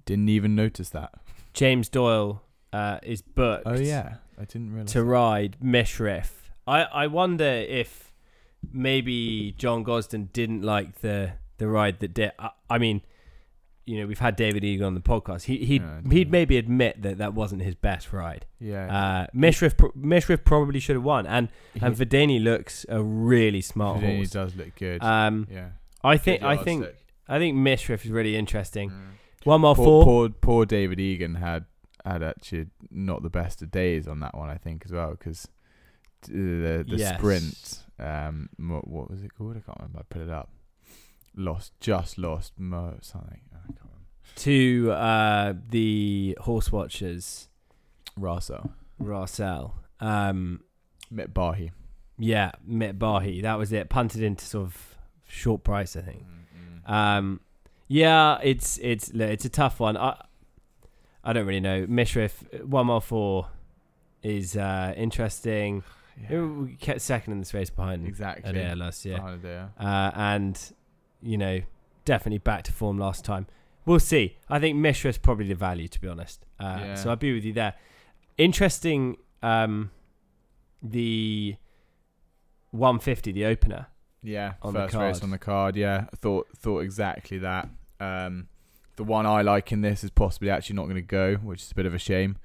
Didn't 0.07 0.29
even 0.29 0.55
notice 0.55 0.91
that. 0.91 1.15
James 1.53 1.89
Doyle 1.89 2.44
uh, 2.75 2.99
is 3.02 3.23
booked. 3.23 3.66
Oh 3.66 3.78
yeah, 3.78 4.16
I 4.38 4.45
didn't 4.45 4.73
realize 4.73 4.93
to 4.93 5.04
ride 5.04 5.57
Mishriff. 5.62 6.31
I 6.66 6.83
I 6.83 7.07
wonder 7.07 7.45
if 7.45 8.12
maybe 8.73 9.54
John 9.57 9.85
Gosden 9.85 10.33
didn't 10.33 10.62
like 10.62 11.00
the 11.00 11.33
the 11.59 11.69
ride 11.69 12.00
that 12.00 12.14
did. 12.14 12.33
I, 12.38 12.50
I 12.69 12.78
mean, 12.78 13.02
you 13.87 14.00
know, 14.00 14.07
we've 14.07 14.19
had 14.19 14.35
David 14.35 14.64
Egan 14.64 14.87
on 14.87 14.95
the 14.95 15.00
podcast. 15.00 15.45
He 15.45 15.59
he'd 15.59 15.83
yeah, 15.83 16.00
he'd 16.11 16.31
maybe 16.33 16.57
admit 16.57 17.02
that 17.02 17.19
that 17.19 17.33
wasn't 17.33 17.62
his 17.62 17.76
best 17.76 18.12
ride. 18.12 18.47
Yeah. 18.59 18.87
Uh, 18.87 19.26
Mishriff 19.37 19.75
Mishriff 19.97 20.45
probably 20.45 20.81
should 20.81 20.97
have 20.97 21.04
won, 21.04 21.26
and 21.26 21.49
and 21.81 21.95
Vadeni 21.95 22.43
looks 22.43 22.85
a 22.88 23.02
really 23.02 23.61
smart 23.61 24.00
Vadeni 24.00 24.16
horse. 24.16 24.31
does 24.31 24.57
look 24.57 24.75
good. 24.75 25.02
Um, 25.02 25.47
yeah. 25.50 25.69
I 26.02 26.16
think 26.16 26.43
I 26.43 26.57
think 26.57 26.87
I 27.28 27.38
think 27.38 27.57
Mishriff 27.57 28.04
is 28.04 28.11
really 28.11 28.37
interesting. 28.37 28.90
Mm. 28.90 29.02
One 29.45 29.61
more 29.61 29.75
poor, 29.75 29.85
four. 29.85 30.04
Poor, 30.04 30.28
poor 30.31 30.66
David 30.66 30.99
Egan 30.99 31.37
had 31.37 31.66
had 32.05 32.23
actually 32.23 32.67
not 32.91 33.23
the 33.23 33.31
best 33.31 33.63
of 33.63 33.71
days 33.71 34.07
on 34.07 34.21
that 34.21 34.37
one, 34.37 34.51
I 34.51 34.57
think, 34.57 34.83
as 34.85 34.93
well, 34.93 35.11
because 35.11 35.49
the 36.23 36.85
the 36.89 36.97
yes. 36.97 37.19
sprint, 37.19 37.85
um, 37.99 38.49
what, 38.57 38.87
what, 38.89 39.11
was 39.11 39.23
it 39.23 39.35
called? 39.35 39.57
I 39.57 39.61
can't 39.61 39.79
remember. 39.79 40.01
I 40.01 40.03
put 40.09 40.23
it 40.23 40.31
up. 40.31 40.51
Lost, 41.37 41.73
just 41.81 42.19
lost 42.19 42.53
mo 42.59 42.97
something. 43.01 43.41
To 44.37 44.91
uh, 44.91 45.55
the 45.69 46.37
horse 46.41 46.73
watchers, 46.73 47.49
Racel, 48.19 48.71
Racel, 49.01 49.73
um, 50.01 50.65
Mit 51.11 51.33
Bahi. 51.33 51.71
Yeah, 52.19 52.53
Mit 52.67 52.99
Bahi. 52.99 53.43
That 53.43 53.59
was 53.59 53.73
it. 53.73 53.89
Punted 53.89 54.23
into 54.23 54.45
sort 54.45 54.67
of 54.67 54.97
short 55.29 55.63
price, 55.63 55.95
I 55.95 56.01
think. 56.01 56.23
Mm-hmm. 56.23 56.93
Um, 56.93 57.41
yeah, 57.87 58.39
it's 58.43 58.79
it's 58.83 59.11
it's 59.11 59.45
a 59.45 59.49
tough 59.49 59.79
one. 59.79 59.97
I 59.97 60.17
I 61.25 61.33
don't 61.33 61.47
really 61.47 61.61
know. 61.61 61.87
Mishriff 61.87 62.64
one 62.64 62.87
more 62.87 63.00
four 63.00 63.49
is 64.23 64.57
uh, 64.57 64.95
interesting. 64.97 65.83
Yeah. 66.31 66.43
We 66.43 66.75
kept 66.76 67.00
second 67.00 67.33
in 67.33 67.38
this 67.40 67.52
race 67.54 67.71
behind 67.71 68.07
exactly 68.07 68.52
Adayar 68.52 68.76
last 68.76 69.04
year, 69.04 69.19
Adayar. 69.19 69.71
Uh, 69.78 70.11
and 70.14 70.61
you 71.23 71.38
know 71.38 71.61
definitely 72.04 72.38
back 72.38 72.62
to 72.64 72.73
form 72.73 72.99
last 72.99 73.25
time. 73.25 73.47
We'll 73.87 74.00
see. 74.00 74.37
I 74.49 74.61
think 74.61 74.76
Mishriff's 74.76 75.19
probably 75.19 75.49
the 75.49 75.54
value 75.54 75.88
to 75.88 76.00
be 76.00 76.09
honest. 76.09 76.45
Uh, 76.61 76.76
yeah. 76.81 76.95
So 76.95 77.11
I'll 77.11 77.16
be 77.16 77.35
with 77.35 77.45
you 77.45 77.52
there. 77.52 77.75
Interesting. 78.38 79.16
Um, 79.43 79.90
the 80.83 81.57
150, 82.71 83.33
the 83.33 83.47
opener. 83.47 83.87
Yeah, 84.23 84.54
on 84.62 84.73
first 84.73 84.95
race 84.95 85.23
on 85.23 85.31
the 85.31 85.38
card. 85.38 85.76
Yeah, 85.76 86.07
thought 86.16 86.49
thought 86.57 86.81
exactly 86.81 87.38
that. 87.38 87.69
Um, 88.00 88.49
the 88.97 89.05
one 89.05 89.27
I 89.27 89.43
like 89.43 89.73
in 89.73 89.81
this 89.81 90.05
is 90.05 90.11
possibly 90.11 90.51
actually 90.51 90.77
not 90.77 90.85
going 90.85 90.97
to 90.97 91.03
go, 91.03 91.37
which 91.37 91.63
is 91.63 91.71
a 91.73 91.75
bit 91.75 91.87
of 91.87 91.95
a 91.95 91.99
shame. 91.99 92.37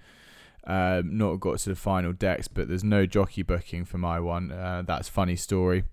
Um, 0.65 1.17
not 1.17 1.39
got 1.39 1.59
to 1.59 1.69
the 1.69 1.75
final 1.75 2.13
decks, 2.13 2.47
but 2.47 2.67
there's 2.67 2.83
no 2.83 3.05
jockey 3.05 3.43
booking 3.43 3.85
for 3.85 3.97
my 3.97 4.19
one. 4.19 4.51
Uh, 4.51 4.83
that's 4.85 5.09
funny 5.09 5.35
story. 5.35 5.83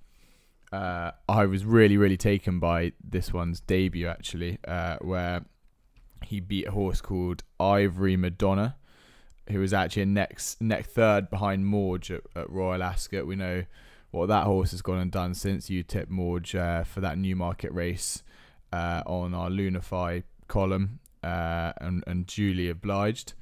uh, 0.73 1.13
I 1.29 1.47
was 1.47 1.65
really, 1.65 1.97
really 1.97 2.17
taken 2.17 2.59
by 2.59 2.93
this 3.03 3.33
one's 3.33 3.61
debut 3.61 4.09
actually, 4.09 4.59
uh, 4.67 4.97
where 5.01 5.45
he 6.25 6.41
beat 6.41 6.67
a 6.67 6.73
horse 6.73 7.01
called 7.01 7.45
Ivory 7.61 8.17
Madonna, 8.17 8.77
who 9.49 9.61
was 9.61 9.73
actually 9.73 10.07
next 10.07 10.61
neck 10.61 10.87
third 10.87 11.31
behind 11.31 11.67
Morge 11.67 12.11
at, 12.11 12.23
at 12.35 12.51
Royal 12.51 12.83
Ascot. 12.83 13.27
We 13.27 13.37
know 13.37 13.65
what 14.11 14.27
that 14.27 14.45
horse 14.45 14.73
has 14.73 14.83
gone 14.83 14.99
and 14.99 15.11
done 15.11 15.35
since 15.35 15.71
you 15.71 15.83
tipped 15.83 16.11
Morge 16.11 16.55
uh, 16.55 16.85
for 16.85 17.01
that 17.01 17.19
Newmarket 17.19 17.73
race 17.73 18.23
uh, 18.73 19.03
on 19.07 19.35
our 19.35 19.51
Lunify 19.51 20.23
column, 20.49 21.01
uh, 21.23 21.73
and 21.79 22.03
and 22.07 22.27
duly 22.27 22.69
obliged. 22.69 23.35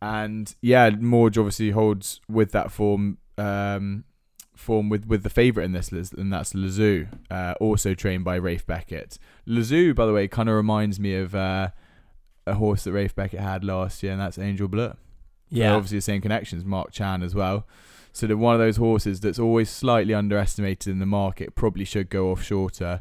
And 0.00 0.54
yeah, 0.60 0.90
Morge 0.90 1.38
obviously 1.38 1.70
holds 1.70 2.20
with 2.28 2.52
that 2.52 2.72
form 2.72 3.18
um, 3.38 4.04
form 4.56 4.88
with, 4.88 5.06
with 5.06 5.22
the 5.22 5.30
favourite 5.30 5.66
in 5.66 5.72
this 5.72 5.92
list, 5.92 6.14
and 6.14 6.32
that's 6.32 6.54
Lazoo, 6.54 7.08
uh, 7.30 7.54
also 7.60 7.94
trained 7.94 8.24
by 8.24 8.38
Ralph 8.38 8.66
Beckett. 8.66 9.18
Lazoo, 9.46 9.94
by 9.94 10.06
the 10.06 10.12
way, 10.12 10.28
kind 10.28 10.48
of 10.48 10.54
reminds 10.54 10.98
me 10.98 11.14
of 11.16 11.34
uh, 11.34 11.68
a 12.46 12.54
horse 12.54 12.84
that 12.84 12.92
Ralph 12.92 13.14
Beckett 13.14 13.40
had 13.40 13.64
last 13.64 14.02
year, 14.02 14.12
and 14.12 14.20
that's 14.20 14.38
Angel 14.38 14.68
Bleu. 14.68 14.94
Yeah. 15.50 15.68
They're 15.68 15.76
obviously 15.76 15.98
the 15.98 16.02
same 16.02 16.22
connections, 16.22 16.64
Marc 16.64 16.92
Chan 16.92 17.22
as 17.22 17.34
well. 17.34 17.66
So 18.12 18.26
they're 18.26 18.36
one 18.36 18.54
of 18.54 18.60
those 18.60 18.76
horses 18.76 19.20
that's 19.20 19.38
always 19.38 19.70
slightly 19.70 20.14
underestimated 20.14 20.90
in 20.90 20.98
the 20.98 21.06
market, 21.06 21.54
probably 21.54 21.84
should 21.84 22.10
go 22.10 22.30
off 22.30 22.42
shorter, 22.42 23.00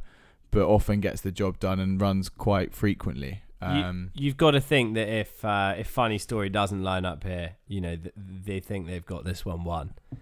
but 0.51 0.67
often 0.67 0.99
gets 0.99 1.21
the 1.21 1.31
job 1.31 1.59
done 1.59 1.79
and 1.79 1.99
runs 1.99 2.29
quite 2.29 2.73
frequently. 2.75 3.41
Um, 3.63 4.09
you, 4.15 4.29
have 4.31 4.37
got 4.37 4.51
to 4.51 4.61
think 4.61 4.95
that 4.95 5.07
if 5.07 5.45
uh, 5.45 5.75
if 5.77 5.87
Funny 5.87 6.17
Story 6.17 6.49
doesn't 6.49 6.83
line 6.83 7.05
up 7.05 7.23
here, 7.23 7.57
you 7.67 7.79
know 7.79 7.95
th- 7.95 8.13
they 8.17 8.59
think 8.59 8.87
they've 8.87 9.05
got 9.05 9.23
this 9.23 9.45
one 9.45 9.63
won. 9.63 9.93
y- 10.11 10.17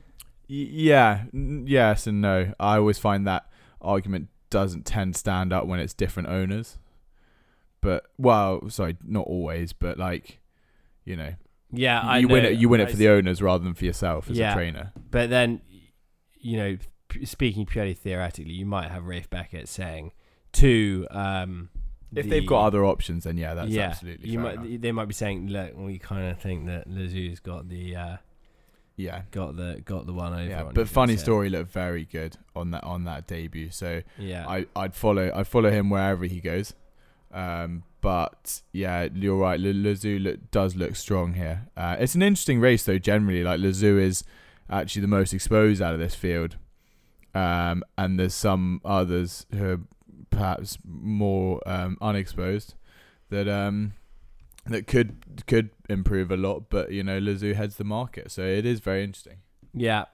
yeah, 0.50 1.24
n- 1.34 1.64
yes 1.68 2.06
and 2.06 2.22
no. 2.22 2.54
I 2.60 2.78
always 2.78 2.98
find 2.98 3.26
that 3.28 3.50
argument 3.82 4.28
doesn't 4.50 4.86
tend 4.86 5.14
to 5.14 5.20
stand 5.20 5.54
up 5.54 5.66
when 5.68 5.80
it's 5.80 5.94
different 5.94 6.28
owners. 6.28 6.78
But 7.82 8.08
well, 8.18 8.70
sorry, 8.70 8.98
not 9.06 9.26
always, 9.26 9.72
but 9.72 9.98
like, 9.98 10.40
you 11.06 11.16
know, 11.16 11.34
Yeah, 11.72 12.02
I 12.02 12.18
you 12.18 12.28
know, 12.28 12.34
win 12.34 12.44
it. 12.46 12.58
You 12.60 12.68
win 12.68 12.82
I 12.82 12.84
it 12.84 12.92
for 12.92 12.98
the 12.98 13.08
owners 13.08 13.42
rather 13.42 13.64
than 13.64 13.74
for 13.74 13.86
yourself 13.86 14.30
as 14.30 14.38
Yeah. 14.38 14.52
a 14.52 14.54
trainer. 14.54 14.92
But 15.12 15.30
then, 15.30 15.62
you 16.42 16.58
know, 16.58 16.78
speaking 17.24 17.66
purely 17.66 17.94
theoretically, 17.94 18.54
you 18.54 18.66
might 18.66 18.90
have 18.92 19.06
Ralph 19.06 19.30
Beckett 19.30 19.68
saying 19.68 20.12
to 20.54 21.08
um, 21.12 21.70
If 22.16 22.24
the- 22.26 22.30
they've 22.32 22.46
got 22.48 22.66
other 22.66 22.84
options, 22.86 23.24
then 23.26 23.38
yeah, 23.38 23.54
that's 23.54 23.70
yeah, 23.70 23.84
absolutely 23.90 24.30
you 24.30 24.36
fair 24.40 24.44
might 24.44 24.66
enough. 24.66 24.82
they 24.82 24.92
might 24.92 25.08
be 25.08 25.14
saying, 25.14 25.48
look, 25.48 25.74
we 25.78 25.98
kind 26.00 26.30
of 26.32 26.40
think 26.40 26.66
that 26.68 26.88
Lazoo's 26.88 27.40
got 27.40 27.70
the 27.70 27.96
uh, 27.96 28.18
Yeah, 28.96 29.22
got 29.32 29.56
the 29.56 29.82
got 29.86 30.06
the 30.06 30.14
one 30.14 30.34
over. 30.34 30.44
yeah. 30.50 30.64
on 30.64 30.74
But 30.74 30.88
funny 30.90 31.18
story 31.18 31.50
looked 31.50 31.72
very 31.72 32.06
good 32.06 32.38
on 32.56 32.72
that 32.72 32.84
on 32.84 33.04
that 33.06 33.28
debut. 33.28 33.70
So 33.72 34.02
Yeah, 34.18 34.48
I 34.48 34.66
I'd 34.76 34.96
follow 34.96 35.32
I'd 35.34 35.48
follow 35.48 35.70
him 35.72 35.90
wherever 35.90 36.26
he 36.26 36.40
goes. 36.42 36.74
Um, 37.32 37.84
but 38.02 38.62
yeah, 38.72 39.08
you're 39.14 39.38
right. 39.38 39.60
Lazoo 39.60 40.18
look, 40.20 40.50
does 40.52 40.76
look 40.76 40.96
strong 40.96 41.34
here. 41.34 41.68
Uh, 41.78 41.96
it's 42.00 42.16
an 42.16 42.22
interesting 42.24 42.60
race 42.60 42.84
though. 42.86 42.98
Generally, 42.98 43.44
like 43.44 43.60
Lazoo 43.60 44.00
is 44.00 44.24
actually 44.70 45.02
the 45.02 45.08
most 45.08 45.34
exposed 45.34 45.82
out 45.82 45.94
of 45.94 46.00
this 46.00 46.16
field. 46.16 46.56
Um, 47.36 47.84
and 47.98 48.20
there's 48.20 48.34
some 48.34 48.82
others 48.84 49.46
who 49.52 49.66
are 49.74 49.80
perhaps 50.32 50.78
more 50.84 51.62
um, 51.68 51.98
unexposed 52.02 52.76
that 53.30 53.48
um 53.48 53.94
that 54.66 54.88
could 54.88 55.44
could 55.48 55.70
improve 55.90 56.32
a 56.32 56.38
lot. 56.38 56.70
But 56.70 56.92
you 56.92 57.04
know, 57.04 57.20
Lazoo 57.20 57.54
heads 57.54 57.76
the 57.78 57.84
market, 57.84 58.32
so 58.32 58.42
it 58.44 58.66
is 58.66 58.80
very 58.80 59.04
interesting. 59.04 59.38
yeah, 59.74 60.06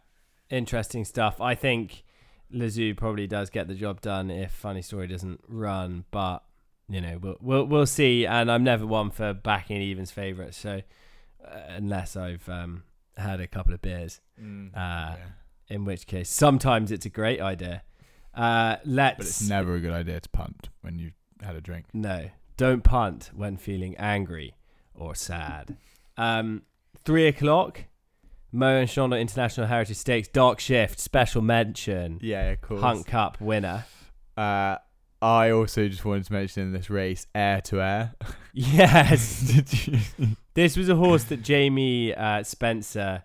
interesting 0.49 1.05
stuff. 1.05 1.39
I 1.41 1.55
think 1.55 2.03
Lazoo 2.51 2.93
probably 2.95 3.27
does 3.27 3.49
get 3.49 3.67
the 3.67 3.73
job 3.75 4.01
done 4.01 4.29
if 4.29 4.51
Funny 4.51 4.81
Story 4.81 5.07
doesn't 5.07 5.41
run, 5.47 6.05
but 6.11 6.43
you 6.89 7.01
know 7.01 7.17
we'll 7.21 7.37
we'll, 7.41 7.65
we'll 7.65 7.85
see. 7.85 8.25
And 8.25 8.51
I'm 8.51 8.63
never 8.63 8.85
one 8.85 9.09
for 9.11 9.33
backing 9.33 9.81
evens 9.81 10.11
favourites, 10.11 10.57
so 10.57 10.81
uh, 11.45 11.59
unless 11.69 12.15
I've 12.15 12.47
um, 12.49 12.83
had 13.17 13.39
a 13.39 13.47
couple 13.47 13.73
of 13.73 13.81
beers. 13.81 14.19
Mm, 14.41 14.71
Uh, 14.75 15.15
in 15.69 15.85
which 15.85 16.07
case 16.07 16.29
sometimes 16.29 16.91
it's 16.91 17.05
a 17.05 17.09
great 17.09 17.41
idea. 17.41 17.83
Uh, 18.33 18.77
let's 18.85 19.17
But 19.17 19.25
it's 19.27 19.47
never 19.49 19.75
a 19.75 19.79
good 19.79 19.93
idea 19.93 20.19
to 20.19 20.29
punt 20.29 20.69
when 20.81 20.99
you've 20.99 21.13
had 21.41 21.55
a 21.55 21.61
drink. 21.61 21.85
no, 21.93 22.29
don't 22.57 22.83
punt 22.83 23.31
when 23.33 23.57
feeling 23.57 23.95
angry 23.97 24.55
or 24.93 25.15
sad. 25.15 25.77
Um, 26.17 26.63
three 27.03 27.27
o'clock, 27.27 27.83
Moet 28.51 28.65
and 28.81 28.89
Chandon 28.89 29.19
International 29.19 29.67
Heritage 29.67 29.97
Stakes 29.97 30.27
Dark 30.29 30.59
Shift 30.59 30.99
special 30.99 31.41
mention. 31.41 32.19
Yeah, 32.21 32.51
of 32.51 32.61
course. 32.61 32.81
Hunt 32.81 33.05
Cup 33.07 33.39
winner. 33.41 33.85
Uh, 34.37 34.77
I 35.21 35.49
also 35.51 35.87
just 35.87 36.05
wanted 36.05 36.25
to 36.25 36.33
mention 36.33 36.63
in 36.63 36.71
this 36.73 36.89
race, 36.89 37.25
air 37.33 37.61
to 37.61 37.81
air. 37.81 38.13
Yes, 38.57 39.51
this 40.53 40.77
was 40.77 40.87
a 40.87 40.95
horse 40.95 41.25
that 41.25 41.41
Jamie 41.41 42.13
uh, 42.15 42.41
Spencer 42.43 43.23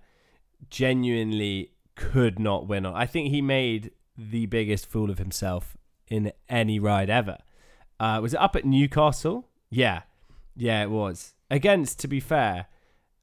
genuinely 0.71 1.71
could 2.01 2.39
not 2.39 2.67
win 2.67 2.87
on. 2.87 2.95
I 2.95 3.07
think 3.07 3.31
he 3.31 3.43
made 3.43 3.91
the 4.17 4.47
biggest 4.47 4.87
fool 4.87 5.11
of 5.11 5.19
himself 5.19 5.77
in 6.09 6.33
any 6.49 6.79
ride 6.79 7.11
ever. 7.11 7.39
Uh, 8.01 8.19
was 8.23 8.33
it 8.35 8.41
up 8.41 8.57
at 8.57 8.65
Newcastle? 8.65 9.47
Yeah, 9.71 10.03
yeah, 10.57 10.83
it 10.83 10.91
was 10.91 11.35
against. 11.51 11.99
To 12.01 12.09
be 12.09 12.19
fair, 12.21 12.67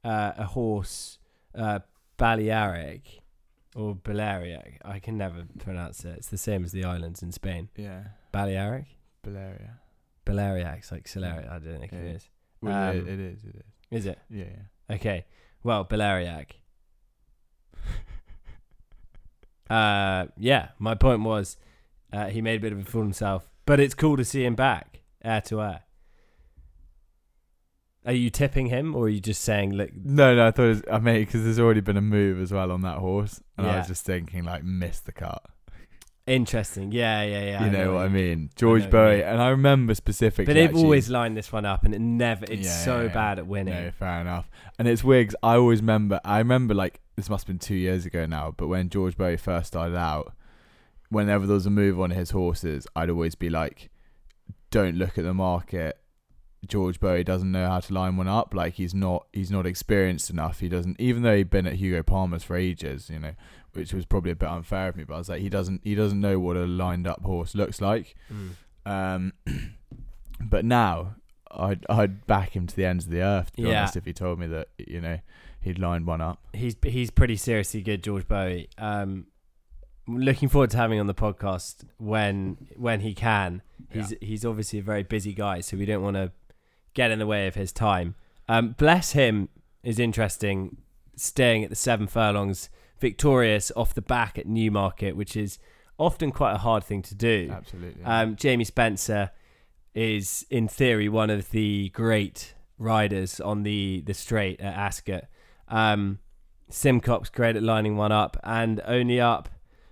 uh, 0.03 0.33
a 0.37 0.45
horse, 0.45 1.17
uh, 1.55 1.79
Balearic 2.17 3.21
or 3.75 3.95
Balearic. 3.95 4.79
I 4.85 4.99
can 4.99 5.17
never 5.17 5.45
pronounce 5.59 6.05
it. 6.05 6.15
It's 6.17 6.29
the 6.29 6.37
same 6.37 6.63
as 6.63 6.71
the 6.71 6.83
islands 6.85 7.21
in 7.23 7.31
Spain. 7.31 7.69
Yeah, 7.75 8.03
Balearic, 8.31 8.85
Balearia. 9.23 9.79
Baleariac's 10.25 10.91
like 10.91 11.05
Solaric. 11.05 11.49
I 11.49 11.59
don't 11.59 11.79
think 11.79 11.91
Yeah. 11.91 11.99
it 11.99 12.15
is. 12.15 12.29
Well, 12.61 12.89
Um, 12.91 12.97
it, 12.97 13.07
it 13.07 13.19
is. 13.19 13.43
It 13.43 13.55
is. 13.55 13.99
Is 13.99 14.05
it? 14.05 14.19
Yeah, 14.29 14.45
yeah. 14.89 14.95
Okay. 14.95 15.25
Well, 15.63 15.83
Beleriac. 15.85 16.51
Uh, 19.69 20.27
yeah. 20.37 20.69
My 20.79 20.95
point 20.95 21.21
was, 21.23 21.57
uh, 22.11 22.27
he 22.27 22.41
made 22.41 22.57
a 22.57 22.61
bit 22.61 22.73
of 22.73 22.79
a 22.79 22.83
fool 22.83 23.01
of 23.01 23.07
himself, 23.07 23.49
but 23.65 23.79
it's 23.79 23.93
cool 23.93 24.17
to 24.17 24.25
see 24.25 24.45
him 24.45 24.55
back, 24.55 25.01
air 25.23 25.41
to 25.41 25.61
air. 25.61 25.81
Are 28.05 28.13
you 28.13 28.29
tipping 28.29 28.67
him, 28.67 28.95
or 28.95 29.05
are 29.05 29.09
you 29.09 29.19
just 29.19 29.41
saying, 29.43 29.73
"Look, 29.73 29.89
No, 29.93 30.33
no, 30.33 30.47
I 30.47 30.51
thought 30.51 30.63
it 30.63 30.69
was, 30.69 30.83
I 30.89 30.99
mean, 30.99 31.25
because 31.25 31.43
there's 31.43 31.59
already 31.59 31.81
been 31.81 31.97
a 31.97 32.01
move 32.01 32.39
as 32.39 32.53
well 32.53 32.71
on 32.71 32.81
that 32.83 32.99
horse, 32.99 33.41
and 33.57 33.67
I 33.67 33.77
was 33.79 33.87
just 33.87 34.05
thinking 34.05 34.45
like, 34.45 34.63
miss 34.63 35.01
the 35.01 35.11
cut. 35.11 35.43
Interesting"? 36.27 36.91
Yeah, 36.91 37.23
yeah, 37.23 37.43
yeah. 37.43 37.65
you 37.65 37.71
know, 37.71 37.93
what 37.93 38.05
I 38.05 38.09
mean? 38.09 38.49
George 38.55 38.83
you 38.83 38.89
Bowie, 38.89 39.23
and 39.23 39.41
I 39.41 39.49
remember 39.49 39.95
specifically. 39.95 40.45
But 40.45 40.53
they've 40.55 40.65
actually- 40.69 40.83
always 40.83 41.09
lined 41.09 41.37
this 41.37 41.51
one 41.51 41.65
up, 41.65 41.85
and 41.85 41.95
it 41.95 42.01
never. 42.01 42.45
It's 42.45 42.67
Yeah, 42.67 42.71
so 42.85 43.01
yeah. 43.03 43.13
bad 43.13 43.39
at 43.39 43.47
winning. 43.47 43.73
No, 43.73 43.91
fair 43.91 44.21
enough. 44.21 44.49
And 44.77 44.87
it's 44.87 45.03
wigs. 45.03 45.35
I 45.41 45.55
always 45.55 45.79
remember. 45.79 46.19
I 46.25 46.39
remember 46.39 46.73
like 46.73 46.99
this 47.15 47.29
must 47.29 47.47
have 47.47 47.53
been 47.55 47.59
two 47.59 47.75
years 47.75 48.05
ago 48.05 48.25
now. 48.25 48.53
But 48.55 48.67
when 48.67 48.89
George 48.89 49.17
Boughey 49.17 49.39
first 49.39 49.67
started 49.67 49.95
out, 49.97 50.33
whenever 51.09 51.45
there 51.47 51.53
was 51.55 51.65
a 51.65 51.69
move 51.71 51.99
on 51.99 52.11
his 52.11 52.31
horses, 52.31 52.85
I'd 52.95 53.09
always 53.09 53.35
be 53.35 53.49
like, 53.49 53.89
"Don't 54.69 54.95
look 54.97 55.17
at 55.17 55.23
the 55.23 55.33
market. 55.33 55.97
George 56.65 56.99
Boughey 56.99 57.23
doesn't 57.23 57.51
know 57.51 57.67
how 57.67 57.79
to 57.79 57.93
line 57.93 58.17
one 58.17 58.27
up. 58.27 58.53
Like 58.53 58.73
he's 58.75 58.93
not. 58.93 59.27
He's 59.33 59.51
not 59.51 59.65
experienced 59.65 60.29
enough. 60.29 60.59
He 60.59 60.69
doesn't. 60.69 60.99
Even 60.99 61.21
though 61.23 61.35
he'd 61.35 61.49
been 61.49 61.67
at 61.67 61.73
Hugo 61.75 62.01
Palmer's 62.03 62.43
for 62.43 62.55
ages, 62.57 63.09
you 63.09 63.19
know, 63.19 63.33
which 63.73 63.93
was 63.93 64.05
probably 64.05 64.31
a 64.31 64.35
bit 64.35 64.49
unfair 64.49 64.87
of 64.89 64.95
me. 64.95 65.03
But 65.03 65.15
I 65.15 65.17
was 65.19 65.29
like, 65.29 65.41
he 65.41 65.49
doesn't. 65.49 65.81
He 65.83 65.93
doesn't 65.95 66.19
know 66.19 66.39
what 66.39 66.57
a 66.57 66.65
lined 66.65 67.07
up 67.07 67.23
horse 67.23 67.53
looks 67.55 67.79
like. 67.81 68.15
Mm. 68.33 68.49
Um, 68.85 69.33
but 70.41 70.65
now 70.65 71.15
I'd 71.51 71.85
I'd 71.89 72.25
back 72.27 72.55
him 72.55 72.67
to 72.67 72.75
the 72.75 72.85
ends 72.85 73.05
of 73.05 73.11
the 73.11 73.21
earth. 73.21 73.51
To 73.55 73.61
be 73.61 73.69
Yeah. 73.69 73.79
honest, 73.81 73.95
if 73.97 74.05
he 74.05 74.13
told 74.13 74.39
me 74.39 74.47
that 74.47 74.69
you 74.77 74.99
know 75.01 75.19
he'd 75.61 75.79
lined 75.79 76.07
one 76.07 76.21
up. 76.21 76.39
he's 76.53 76.75
he's 76.83 77.11
pretty 77.11 77.35
seriously 77.35 77.81
good, 77.81 78.03
George 78.03 78.27
Boughey. 78.27 78.67
Um, 78.77 79.27
looking 80.07 80.47
forward 80.49 80.69
to 80.71 80.77
having 80.77 80.99
on 80.99 81.07
the 81.07 81.13
podcast 81.13 81.83
when 81.97 82.57
when 82.75 83.01
he 83.01 83.13
can. 83.13 83.61
He's 83.91 84.13
he's 84.21 84.43
obviously 84.45 84.79
a 84.79 84.83
very 84.83 85.03
busy 85.03 85.33
guy, 85.33 85.61
so 85.61 85.77
we 85.77 85.85
don't 85.85 86.01
want 86.01 86.15
to 86.15 86.31
get 86.97 87.11
in 87.11 87.19
the 87.19 87.27
way 87.27 87.45
of 87.47 87.53
his 87.53 87.71
time. 87.71 88.15
Um, 88.49 88.75
bless 88.77 89.11
him 89.11 89.49
is 89.83 89.99
interesting, 89.99 90.77
staying 91.15 91.63
at 91.63 91.69
the 91.69 91.75
seven 91.75 92.07
furlongs, 92.07 92.69
victorious 92.99 93.71
off 93.75 93.93
the 93.93 94.01
back 94.01 94.37
at 94.39 94.47
Newmarket, 94.47 95.15
which 95.15 95.37
is 95.37 95.59
often 95.99 96.31
quite 96.31 96.53
a 96.53 96.57
hard 96.57 96.83
thing 96.83 97.03
to 97.03 97.15
do. 97.15 97.49
Absolutely. 97.53 98.03
Um, 98.03 98.35
Jamie 98.35 98.63
Spencer 98.63 99.29
is, 99.93 100.45
in 100.49 100.67
theory, 100.67 101.07
one 101.07 101.29
of 101.29 101.51
the 101.51 101.89
great 101.89 102.55
riders 102.79 103.39
on 103.39 103.63
the 103.63 104.01
the 104.05 104.13
straight 104.13 104.59
at 104.59 104.73
Ascot. 104.73 105.25
Um, 105.67 106.17
Simcock's 106.71 107.29
great 107.29 107.55
at 107.55 107.63
lining 107.63 107.95
one 107.95 108.11
up, 108.11 108.37
and 108.43 108.81
only 108.85 109.21
up, 109.21 109.49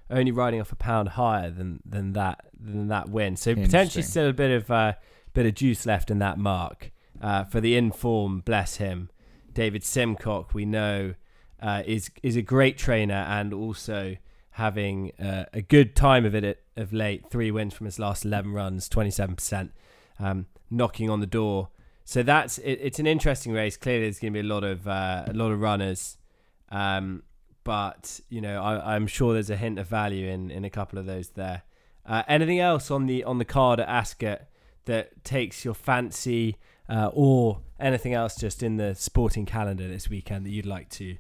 only 0.09 0.31
riding 0.31 0.59
off 0.59 0.71
a 0.71 0.75
pound 0.75 1.09
higher 1.09 1.51
than 1.51 1.81
than 1.85 2.13
that 2.13 2.47
than 2.59 2.87
that 2.87 3.09
win. 3.09 3.35
So 3.35 3.53
potentially 3.53 4.01
still 4.01 4.29
a 4.29 4.33
bit 4.33 4.49
of 4.49 4.71
uh, 4.71 4.93
bit 5.33 5.45
of 5.45 5.53
juice 5.53 5.85
left 5.85 6.09
in 6.09 6.17
that 6.19 6.39
mark 6.39 6.91
uh, 7.21 7.43
for 7.43 7.61
the 7.61 7.75
inform. 7.75 8.41
Bless 8.41 8.77
him, 8.77 9.09
David 9.53 9.83
Simcock. 9.83 10.53
We 10.53 10.65
know 10.65 11.15
uh, 11.61 11.83
is 11.85 12.11
is 12.23 12.35
a 12.35 12.41
great 12.41 12.77
trainer 12.77 13.25
and 13.27 13.53
also 13.53 14.17
having 14.51 15.11
uh, 15.19 15.45
a 15.53 15.61
good 15.61 15.95
time 15.95 16.25
of 16.25 16.33
it 16.33 16.43
at, 16.43 16.59
of 16.77 16.93
late. 16.93 17.29
Three 17.29 17.51
wins 17.51 17.73
from 17.73 17.85
his 17.85 17.99
last 17.99 18.23
11 18.23 18.53
runs, 18.53 18.87
27%, 18.87 19.71
um, 20.17 20.45
knocking 20.71 21.09
on 21.09 21.19
the 21.19 21.27
door. 21.27 21.69
So 22.05 22.23
that's 22.23 22.57
it, 22.59 22.79
it's 22.81 22.99
an 22.99 23.07
interesting 23.07 23.51
race. 23.51 23.75
Clearly, 23.77 24.03
there's 24.03 24.19
going 24.19 24.33
to 24.33 24.41
be 24.41 24.47
a 24.47 24.53
lot 24.53 24.63
of 24.63 24.87
uh, 24.87 25.25
a 25.27 25.33
lot 25.33 25.51
of 25.51 25.59
runners, 25.59 26.17
um, 26.69 27.23
but 27.63 28.19
you 28.29 28.41
know 28.41 28.61
I, 28.61 28.95
I'm 28.95 29.07
sure 29.07 29.33
there's 29.33 29.49
a 29.49 29.57
hint 29.57 29.79
of 29.79 29.87
value 29.87 30.27
in, 30.27 30.51
in 30.51 30.63
a 30.63 30.69
couple 30.69 30.99
of 30.99 31.05
those 31.05 31.29
there. 31.29 31.63
Uh, 32.05 32.21
anything 32.27 32.59
else 32.59 32.91
on 32.91 33.07
the 33.07 33.23
on 33.23 33.39
the 33.39 33.45
card 33.45 33.79
at 33.79 33.89
Ascot 33.89 34.41
that 34.85 35.23
takes 35.23 35.65
your 35.65 35.73
fancy, 35.73 36.57
uh, 36.89 37.09
or 37.13 37.61
anything 37.79 38.13
else 38.13 38.35
just 38.35 38.63
in 38.63 38.77
the 38.77 38.95
sporting 38.95 39.45
calendar 39.45 39.87
this 39.87 40.09
weekend 40.09 40.45
that 40.45 40.49
you'd 40.51 40.65
like 40.65 40.89
to 40.89 41.17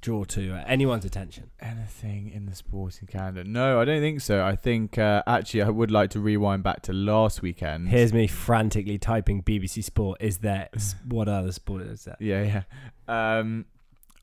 draw 0.00 0.24
to 0.24 0.52
uh, 0.54 0.64
anyone's 0.66 1.04
attention? 1.04 1.50
Anything 1.60 2.30
in 2.30 2.46
the 2.46 2.54
sporting 2.54 3.08
calendar? 3.08 3.44
No, 3.44 3.80
I 3.80 3.84
don't 3.84 4.00
think 4.00 4.20
so. 4.20 4.44
I 4.44 4.54
think 4.56 4.98
uh, 4.98 5.22
actually 5.26 5.62
I 5.62 5.68
would 5.70 5.90
like 5.90 6.10
to 6.10 6.20
rewind 6.20 6.62
back 6.62 6.82
to 6.82 6.92
last 6.92 7.42
weekend. 7.42 7.88
Here's 7.88 8.12
me 8.12 8.26
frantically 8.26 8.98
typing 8.98 9.42
BBC 9.42 9.82
Sport. 9.84 10.18
Is 10.20 10.38
there 10.38 10.68
what 11.08 11.28
other 11.28 11.52
sport 11.52 11.82
is 11.82 12.04
that? 12.04 12.16
Yeah, 12.20 12.62
yeah. 13.08 13.38
Um, 13.38 13.66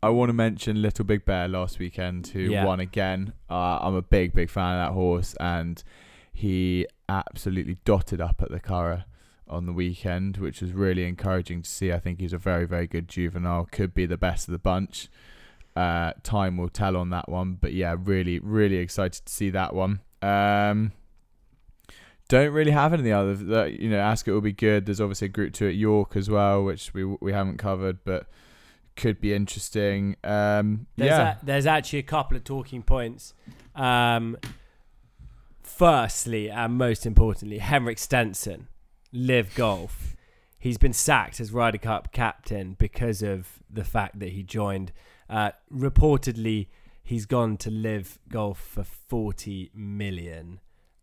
I 0.01 0.09
want 0.09 0.29
to 0.29 0.33
mention 0.33 0.81
Little 0.81 1.03
Big 1.03 1.25
Bear 1.25 1.49
last 1.49 1.77
weekend, 1.77 2.27
who 2.27 2.39
Yeah. 2.39 2.63
won 2.63 2.79
again. 2.79 3.33
Uh, 3.49 3.79
I'm 3.81 3.95
a 3.95 4.01
big, 4.01 4.33
big 4.33 4.49
fan 4.49 4.79
of 4.79 4.87
that 4.89 4.93
horse, 4.93 5.35
and 5.41 5.83
he 6.31 6.87
absolutely 7.09 7.77
dotted 7.83 8.21
up 8.21 8.41
at 8.41 8.49
the 8.49 8.61
Curragh 8.61 9.03
on 9.49 9.65
the 9.65 9.73
weekend, 9.73 10.37
which 10.37 10.61
was 10.61 10.71
really 10.71 11.05
encouraging 11.05 11.61
to 11.61 11.69
see. 11.69 11.91
I 11.91 11.99
think 11.99 12.19
he's 12.19 12.33
a 12.33 12.37
very, 12.37 12.65
very 12.65 12.87
good 12.87 13.07
juvenile. 13.07 13.67
Could 13.71 13.93
be 13.93 14.05
the 14.05 14.17
best 14.17 14.47
of 14.47 14.51
the 14.51 14.59
bunch. 14.59 15.09
Uh, 15.75 16.13
time 16.23 16.57
will 16.57 16.69
tell 16.69 16.97
on 16.97 17.09
that 17.11 17.29
one, 17.29 17.53
but 17.53 17.73
yeah, 17.73 17.95
really, 17.97 18.39
really 18.39 18.77
excited 18.77 19.25
to 19.25 19.31
see 19.31 19.49
that 19.51 19.73
one. 19.73 20.01
Um, 20.21 20.91
don't 22.27 22.51
really 22.51 22.71
have 22.71 22.93
any 22.93 23.11
other. 23.11 23.35
That, 23.35 23.79
you 23.79 23.89
know, 23.89 23.99
Ascot 23.99 24.33
will 24.33 24.41
be 24.41 24.51
good. 24.51 24.85
There's 24.85 24.99
obviously 25.01 25.25
a 25.25 25.29
Group 25.29 25.53
Two 25.53 25.67
at 25.67 25.75
York 25.75 26.15
as 26.15 26.29
well, 26.29 26.63
which 26.63 26.93
we 26.93 27.05
we 27.05 27.31
haven't 27.31 27.57
covered, 27.57 28.03
but 28.03 28.27
could 28.95 29.21
be 29.21 29.33
interesting. 29.33 30.15
Um, 30.23 30.87
There's, 30.97 31.09
yeah, 31.09 31.37
a, 31.41 31.45
there's 31.45 31.65
actually 31.65 31.99
a 31.99 32.03
couple 32.03 32.35
of 32.35 32.43
talking 32.43 32.83
points. 32.83 33.33
Um, 33.73 34.37
firstly, 35.63 36.49
and 36.49 36.73
most 36.73 37.05
importantly, 37.05 37.59
Henrik 37.59 37.97
Stenson, 37.97 38.67
LIV 39.11 39.55
Golf. 39.55 40.15
He's 40.57 40.77
been 40.77 40.93
sacked 40.93 41.39
as 41.39 41.51
Ryder 41.53 41.77
Cup 41.77 42.11
captain 42.11 42.75
because 42.77 43.21
of 43.21 43.47
the 43.69 43.83
fact 43.83 44.19
that 44.19 44.29
he 44.29 44.43
joined. 44.43 44.91
Uh, 45.29 45.51
reportedly, 45.73 46.67
he's 47.03 47.25
gone 47.25 47.57
to 47.57 47.69
LIV 47.71 48.19
Golf 48.29 48.59
for 48.59 48.83
40 48.83 49.71
million. 49.73 50.59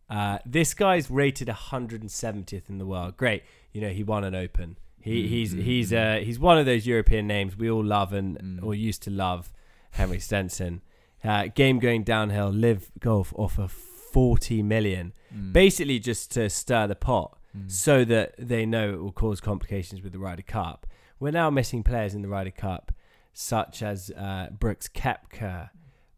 Uh, 0.09 0.37
this 0.45 0.73
guy's 0.73 1.09
rated 1.11 1.47
170th 1.47 2.69
in 2.69 2.77
the 2.77 2.85
world. 2.85 3.17
Great, 3.17 3.43
you 3.73 3.81
know 3.81 3.89
he 3.89 4.03
won 4.03 4.23
an 4.23 4.35
Open. 4.35 4.77
He, 5.01 5.27
he's 5.27 5.53
Mm, 5.53 5.61
he's 5.63 5.91
mm, 5.91 6.17
uh, 6.21 6.23
he's 6.23 6.39
one 6.39 6.57
of 6.57 6.65
those 6.65 6.85
European 6.87 7.27
names 7.27 7.57
we 7.57 7.69
all 7.69 7.83
love 7.83 8.13
and 8.13 8.37
Mm. 8.39 8.63
or 8.63 8.73
used 8.75 9.03
to 9.03 9.09
love. 9.11 9.51
Henry 9.91 10.19
Stenson, 10.19 10.81
uh, 11.23 11.47
game 11.47 11.79
going 11.79 12.03
downhill. 12.03 12.49
LIV 12.49 12.91
Golf 12.99 13.33
offer 13.35 13.67
40 13.67 14.61
million, 14.63 15.13
Mm, 15.35 15.51
basically 15.53 15.99
just 15.99 16.31
to 16.31 16.49
stir 16.49 16.87
the 16.87 16.95
pot 16.95 17.36
mm. 17.55 17.71
so 17.71 18.03
that 18.05 18.33
they 18.37 18.65
know 18.65 18.93
it 18.93 19.01
will 19.01 19.11
cause 19.11 19.39
complications 19.41 20.01
with 20.01 20.11
the 20.11 20.19
Ryder 20.19 20.41
Cup. 20.41 20.87
We're 21.19 21.31
now 21.31 21.49
missing 21.49 21.83
players 21.83 22.13
in 22.13 22.21
the 22.21 22.27
Ryder 22.27 22.51
Cup, 22.51 22.91
such 23.33 23.83
as 23.83 24.11
uh, 24.11 24.47
Brooks 24.51 24.87
Koepka, 24.87 25.69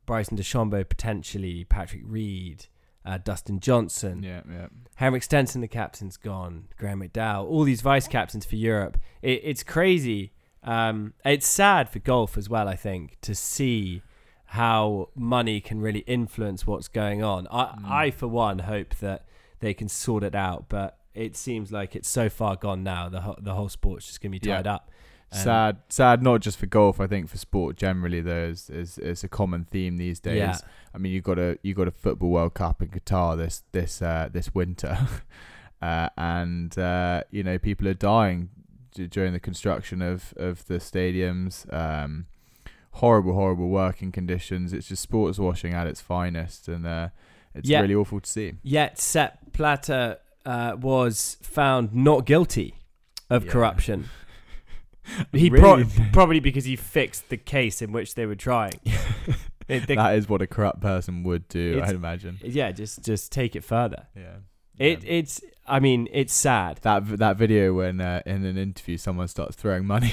Bryson 0.05 0.37
DeChambeau 0.37 0.87
potentially, 0.87 1.65
Patrick 1.65 2.03
Reed, 2.05 2.65
uh, 3.05 3.17
Dustin 3.17 3.59
Johnson, 3.59 4.23
yeah, 4.23 4.41
yeah. 4.49 4.67
Henrik 4.95 5.23
Stenson, 5.23 5.61
the 5.61 5.67
captain's 5.67 6.17
gone, 6.17 6.67
Graeme 6.77 7.01
McDowell, 7.01 7.45
all 7.45 7.63
these 7.63 7.81
vice 7.81 8.07
captains 8.07 8.45
for 8.45 8.55
Europe. 8.55 8.97
It, 9.21 9.41
it's 9.43 9.63
crazy. 9.63 10.33
Um, 10.63 11.13
it's 11.23 11.47
sad 11.47 11.89
for 11.89 11.99
golf 11.99 12.37
as 12.37 12.49
well, 12.49 12.67
I 12.67 12.75
think, 12.75 13.17
to 13.21 13.33
see 13.33 14.01
how 14.45 15.09
money 15.15 15.61
can 15.61 15.79
really 15.79 15.99
influence 15.99 16.67
what's 16.67 16.87
going 16.87 17.23
on. 17.23 17.47
I, 17.49 17.63
Mm. 17.63 17.89
I, 17.89 18.11
for 18.11 18.27
one, 18.27 18.59
hope 18.59 18.95
that 18.95 19.25
they 19.59 19.73
can 19.73 19.87
sort 19.87 20.23
it 20.23 20.35
out, 20.35 20.65
but 20.67 20.98
it 21.19 21.35
seems 21.35 21.71
like 21.71 21.95
it's 21.95 22.09
so 22.09 22.29
far 22.29 22.55
gone 22.55 22.83
now. 22.83 23.09
The, 23.09 23.21
ho- 23.21 23.37
the 23.41 23.53
whole 23.53 23.69
sport's 23.69 24.07
just 24.07 24.21
going 24.21 24.31
to 24.31 24.39
be 24.39 24.47
Yeah. 24.49 24.57
tied 24.57 24.67
up. 24.67 24.91
Um, 25.31 25.39
sad, 25.39 25.77
sad. 25.89 26.23
Not 26.23 26.41
just 26.41 26.57
for 26.57 26.65
golf. 26.65 26.99
I 26.99 27.05
think 27.07 27.29
for 27.29 27.37
sport 27.37 27.75
generally, 27.75 28.19
there's 28.21 28.69
is 28.69 28.97
is 28.97 29.23
a 29.23 29.27
common 29.27 29.65
theme 29.69 29.97
these 29.97 30.19
days. 30.19 30.37
Yeah. 30.37 30.57
I 30.93 30.97
mean, 30.97 31.11
you 31.11 31.21
got 31.21 31.37
a 31.37 31.57
you 31.61 31.73
got 31.75 31.87
a 31.87 31.91
football 31.91 32.29
World 32.31 32.55
Cup 32.55 32.81
in 32.81 32.87
Qatar 32.87 33.37
this 33.37 33.61
this 33.71 34.01
uh, 34.01 34.29
this 34.31 34.55
winter, 34.55 34.97
uh, 35.81 36.09
and 36.17 36.75
uh, 36.79 37.21
you 37.29 37.43
know 37.43 37.59
people 37.59 37.87
are 37.87 37.93
dying 37.93 38.49
d- 38.95 39.05
during 39.05 39.33
the 39.33 39.39
construction 39.39 40.01
of 40.01 40.33
of 40.35 40.65
the 40.65 40.75
stadiums. 40.79 41.71
Um, 41.71 42.25
horrible, 42.93 43.33
horrible 43.33 43.69
working 43.69 44.11
conditions. 44.11 44.73
It's 44.73 44.87
just 44.87 45.03
sports 45.03 45.37
washing 45.37 45.73
at 45.75 45.85
its 45.85 46.01
finest, 46.01 46.67
and 46.67 46.87
uh, 46.87 47.09
it's 47.53 47.69
Yeah. 47.69 47.81
really 47.81 47.93
awful 47.95 48.19
to 48.19 48.27
see. 48.29 48.53
Yet 48.63 48.97
Sepp 48.99 49.51
Blatter 49.55 50.17
uh, 50.45 50.75
was 50.79 51.37
found 51.41 51.93
not 51.93 52.25
guilty 52.25 52.75
of 53.29 53.45
Yeah. 53.45 53.51
corruption. 53.51 54.09
He 55.31 55.49
pro- 55.49 55.85
probably 56.13 56.39
because 56.39 56.65
he 56.65 56.75
fixed 56.75 57.29
the 57.29 57.37
case 57.37 57.81
in 57.81 57.91
which 57.91 58.13
they 58.15 58.25
were 58.27 58.35
trying. 58.35 58.79
That 59.67 60.15
is 60.15 60.27
what 60.27 60.41
a 60.41 60.47
corrupt 60.47 60.81
person 60.81 61.21
would 61.23 61.47
do, 61.47 61.79
I'd 61.83 61.93
imagine. 61.93 62.39
yeah, 62.43 62.71
just 62.71 63.03
just 63.05 63.31
take 63.31 63.55
it 63.55 63.63
further. 63.63 64.07
Yeah. 64.15 64.37
It 64.79 65.03
Yeah. 65.03 65.09
it's 65.11 65.41
I 65.67 65.79
mean 65.79 66.07
it's 66.11 66.33
sad. 66.33 66.77
that 66.81 67.05
that 67.19 67.37
video 67.37 67.73
when 67.75 68.01
uh, 68.01 68.23
in 68.25 68.45
an 68.45 68.57
interview 68.57 68.97
someone 68.97 69.27
starts 69.27 69.55
throwing 69.55 69.85
money. 69.85 70.11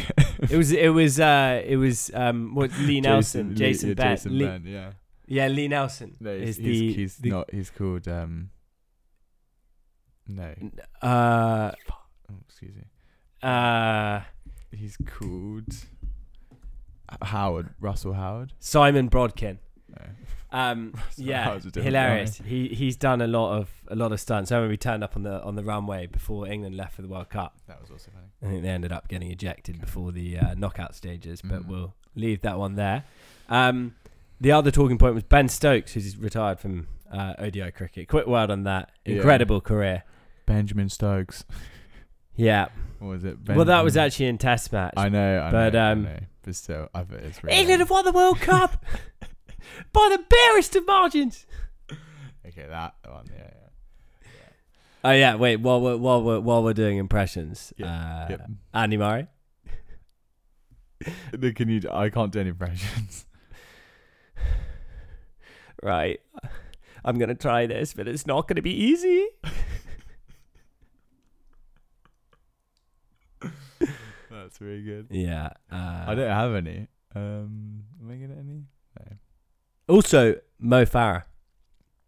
It 0.50 0.56
was 0.58 0.72
it 0.72 0.90
was 0.90 1.18
uh 1.18 1.62
it 1.64 1.76
was 1.78 2.10
um 2.12 2.54
what 2.54 2.70
Lee 2.80 3.00
Nelson, 3.00 3.50
Lee- 3.50 3.54
Jason, 3.54 3.88
yeah, 3.88 3.94
Bent, 3.94 4.18
Jason 4.18 4.38
Lee- 4.38 4.44
Benn, 4.44 4.64
yeah. 4.66 4.90
yeah 5.26 5.46
Lee 5.48 5.68
Nelson 5.68 6.16
No, 6.20 6.30
is 6.32 6.56
he's, 6.56 6.58
the, 6.58 6.62
he's, 6.88 6.96
he's 6.96 7.16
the- 7.16 7.30
not. 7.30 7.50
He's 7.50 7.70
called. 7.70 8.06
Um, 8.08 8.50
no. 10.28 10.54
uh 11.02 11.72
Oh, 12.30 12.34
excuse 12.48 12.74
me. 12.74 12.82
uh 13.42 14.20
He's 14.72 14.96
called 15.06 15.74
Howard. 17.22 17.70
Russell 17.80 18.14
Howard. 18.14 18.52
Simon 18.58 19.08
Brodkin. 19.08 19.58
No. 19.88 20.02
Um, 20.52 20.94
yeah, 21.16 21.44
Howard's 21.44 21.66
a 21.66 21.70
different 21.70 21.86
hilarious. 21.94 22.38
He 22.44 22.68
he's 22.68 22.96
done 22.96 23.20
a 23.20 23.26
lot 23.26 23.56
of 23.58 23.70
a 23.88 23.94
lot 23.96 24.12
of 24.12 24.20
stunts. 24.20 24.50
I 24.52 24.56
remember 24.56 24.72
he 24.72 24.76
turned 24.78 25.04
up 25.04 25.16
on 25.16 25.22
the 25.22 25.42
on 25.42 25.54
the 25.56 25.64
runway 25.64 26.06
before 26.06 26.46
England 26.48 26.76
left 26.76 26.94
for 26.94 27.02
the 27.02 27.08
World 27.08 27.28
Cup. 27.30 27.56
That 27.68 27.80
was 27.80 27.90
also 27.90 28.10
funny. 28.12 28.26
I 28.42 28.46
think 28.52 28.62
they 28.62 28.68
ended 28.70 28.92
up 28.92 29.08
getting 29.08 29.30
ejected 29.30 29.80
before 29.80 30.12
the 30.12 30.38
uh, 30.38 30.54
knockout 30.54 30.94
stages, 30.94 31.40
but 31.42 31.62
Mm. 31.62 31.68
we'll 31.68 31.94
leave 32.14 32.42
that 32.42 32.58
one 32.58 32.74
there. 32.74 33.04
Um, 33.48 33.94
the 34.40 34.52
other 34.52 34.70
talking 34.70 34.98
point 34.98 35.14
was 35.14 35.22
Ben 35.24 35.48
Stokes, 35.48 35.92
who's 35.94 36.16
retired 36.18 36.58
from 36.60 36.88
uh, 37.10 37.34
ODI 37.38 37.70
cricket. 37.70 38.08
Quick 38.08 38.26
word 38.26 38.50
on 38.50 38.64
that. 38.64 38.90
Yeah. 39.04 39.16
Incredible 39.16 39.60
career. 39.60 40.02
Benjamin 40.46 40.88
Stokes. 40.88 41.44
Yeah. 42.38 42.68
What 42.98 43.08
was 43.08 43.24
it? 43.24 43.38
well, 43.48 43.64
that 43.64 43.82
was 43.82 43.96
actually 43.96 44.26
in 44.26 44.36
Test 44.36 44.70
match. 44.70 44.92
I 44.94 45.08
know. 45.08 45.40
I 45.40 45.50
but, 45.50 45.72
know, 45.72 45.78
I 45.78 45.92
um, 45.92 46.02
know. 46.02 46.18
But 46.42 46.54
still, 46.54 46.90
I 46.94 47.02
bet 47.02 47.20
it's 47.20 47.42
really. 47.42 47.56
England 47.56 47.80
have 47.80 47.88
won 47.88 48.04
the 48.04 48.12
World 48.12 48.40
Cup 48.40 48.84
by 49.90 50.08
the 50.14 50.22
barest 50.28 50.76
of 50.76 50.86
margins. 50.86 51.46
okay, 52.46 52.66
that 52.68 52.94
one. 53.08 53.24
Yeah. 53.34 53.50
yeah. 54.22 54.28
Oh 55.02 55.12
yeah, 55.12 55.34
wait. 55.36 55.60
While 55.60 55.80
we're 55.80 55.96
while 55.96 56.22
we're 56.22 56.40
while 56.40 56.62
we're 56.62 56.74
doing 56.74 56.98
impressions, 56.98 57.72
uh, 57.82 58.26
Yep. 58.28 58.50
Andy 58.74 58.98
Murray. 58.98 59.28
Can 61.54 61.70
you? 61.70 61.80
I 61.90 62.10
can't 62.10 62.32
do 62.32 62.40
any 62.40 62.50
impressions. 62.50 63.24
Right. 65.82 66.20
I'm 67.04 67.18
gonna 67.18 67.34
try 67.34 67.66
this, 67.66 67.94
but 67.94 68.08
it's 68.08 68.26
not 68.26 68.48
gonna 68.48 68.62
be 68.62 68.74
easy. 68.74 69.26
That's 74.56 74.60
really 74.62 74.82
good. 74.82 75.08
Yeah. 75.10 75.50
Uh, 75.70 76.04
I 76.06 76.14
don't 76.14 76.30
have 76.30 76.54
any. 76.54 76.88
Um, 77.14 77.84
am 78.00 78.10
I 78.10 78.14
gonna 78.14 78.40
any? 78.40 78.64
No. 78.98 79.16
Also, 79.94 80.36
Mo 80.58 80.84
Farah. 80.86 81.24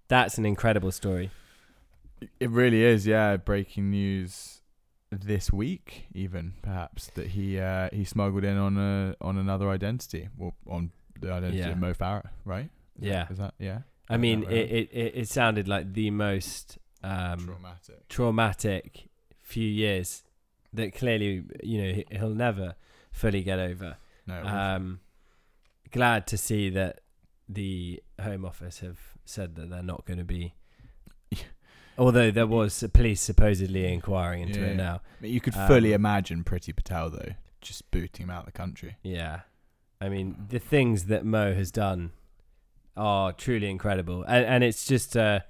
That's 0.09 0.39
an 0.39 0.47
incredible 0.47 0.91
story. 0.91 1.31
It 2.41 2.49
really 2.51 2.83
is, 2.83 3.07
yeah. 3.07 3.37
Breaking 3.37 3.91
news 3.91 4.63
this 5.11 5.53
week, 5.53 6.07
even 6.15 6.55
perhaps 6.63 7.09
that 7.17 7.29
he 7.29 7.61
uh, 7.61 7.91
he 7.93 8.05
smuggled 8.05 8.45
in 8.45 8.57
on 8.57 8.79
a 8.79 9.15
on 9.21 9.37
another 9.37 9.69
identity, 9.69 10.29
well, 10.37 10.55
on 10.67 10.91
the 11.21 11.31
identity 11.31 11.59
Yeah. 11.59 11.71
of 11.71 11.79
Mo 11.79 11.93
Farah, 11.93 12.31
right? 12.47 12.71
Is 12.99 13.09
Yeah. 13.09 13.25
that, 13.25 13.31
is 13.33 13.39
that 13.39 13.55
yeah? 13.59 13.79
I 14.09 14.15
Is 14.15 14.21
mean, 14.21 14.45
right? 14.45 14.53
it, 14.53 14.89
it, 14.91 15.13
it 15.17 15.29
sounded 15.29 15.69
like 15.69 15.93
the 15.93 16.11
most 16.11 16.79
um, 17.05 17.39
traumatic. 17.41 18.09
traumatic 18.09 19.09
few 19.43 19.69
years 19.69 20.23
that 20.73 20.95
clearly, 20.95 21.45
you 21.63 21.83
know, 21.83 21.93
he- 21.93 22.07
he'll 22.11 22.35
never 22.35 22.75
fully 23.13 23.43
get 23.43 23.59
over. 23.59 23.97
No, 24.27 24.43
Um, 24.45 25.01
glad 25.91 26.27
to 26.29 26.37
see 26.37 26.69
that 26.71 27.01
the 27.49 28.03
Home 28.21 28.45
Office 28.45 28.81
have 28.81 28.99
said 29.25 29.55
that 29.57 29.71
they're 29.71 29.83
not 29.83 30.05
going 30.05 30.19
to 30.19 30.25
be. 30.25 30.55
Although 31.99 32.31
there 32.31 32.47
was 32.47 32.83
a 32.83 32.89
police 32.89 33.21
supposedly 33.21 33.91
inquiring 33.93 34.43
into 34.43 34.61
Yeah. 34.61 34.67
it 34.67 34.77
now. 34.77 35.01
You 35.21 35.41
could 35.41 35.55
fully 35.55 35.95
Um, 35.95 36.01
imagine 36.01 36.45
Priti 36.45 36.75
Patel 36.77 37.11
though, 37.11 37.33
just 37.61 37.91
booting 37.91 38.25
him 38.25 38.31
out 38.31 38.41
of 38.41 38.47
the 38.47 38.53
country. 38.53 38.97
Yeah. 39.03 39.41
I 40.01 40.09
mean, 40.09 40.47
the 40.49 40.61
things 40.61 41.07
that 41.07 41.25
Mo 41.25 41.55
has 41.55 41.73
done 41.73 42.13
are 42.97 43.33
truly 43.33 43.69
incredible. 43.69 44.23
And, 44.25 44.45
and 44.45 44.63
it's 44.65 44.87
just 44.87 45.17
uh, 45.17 45.41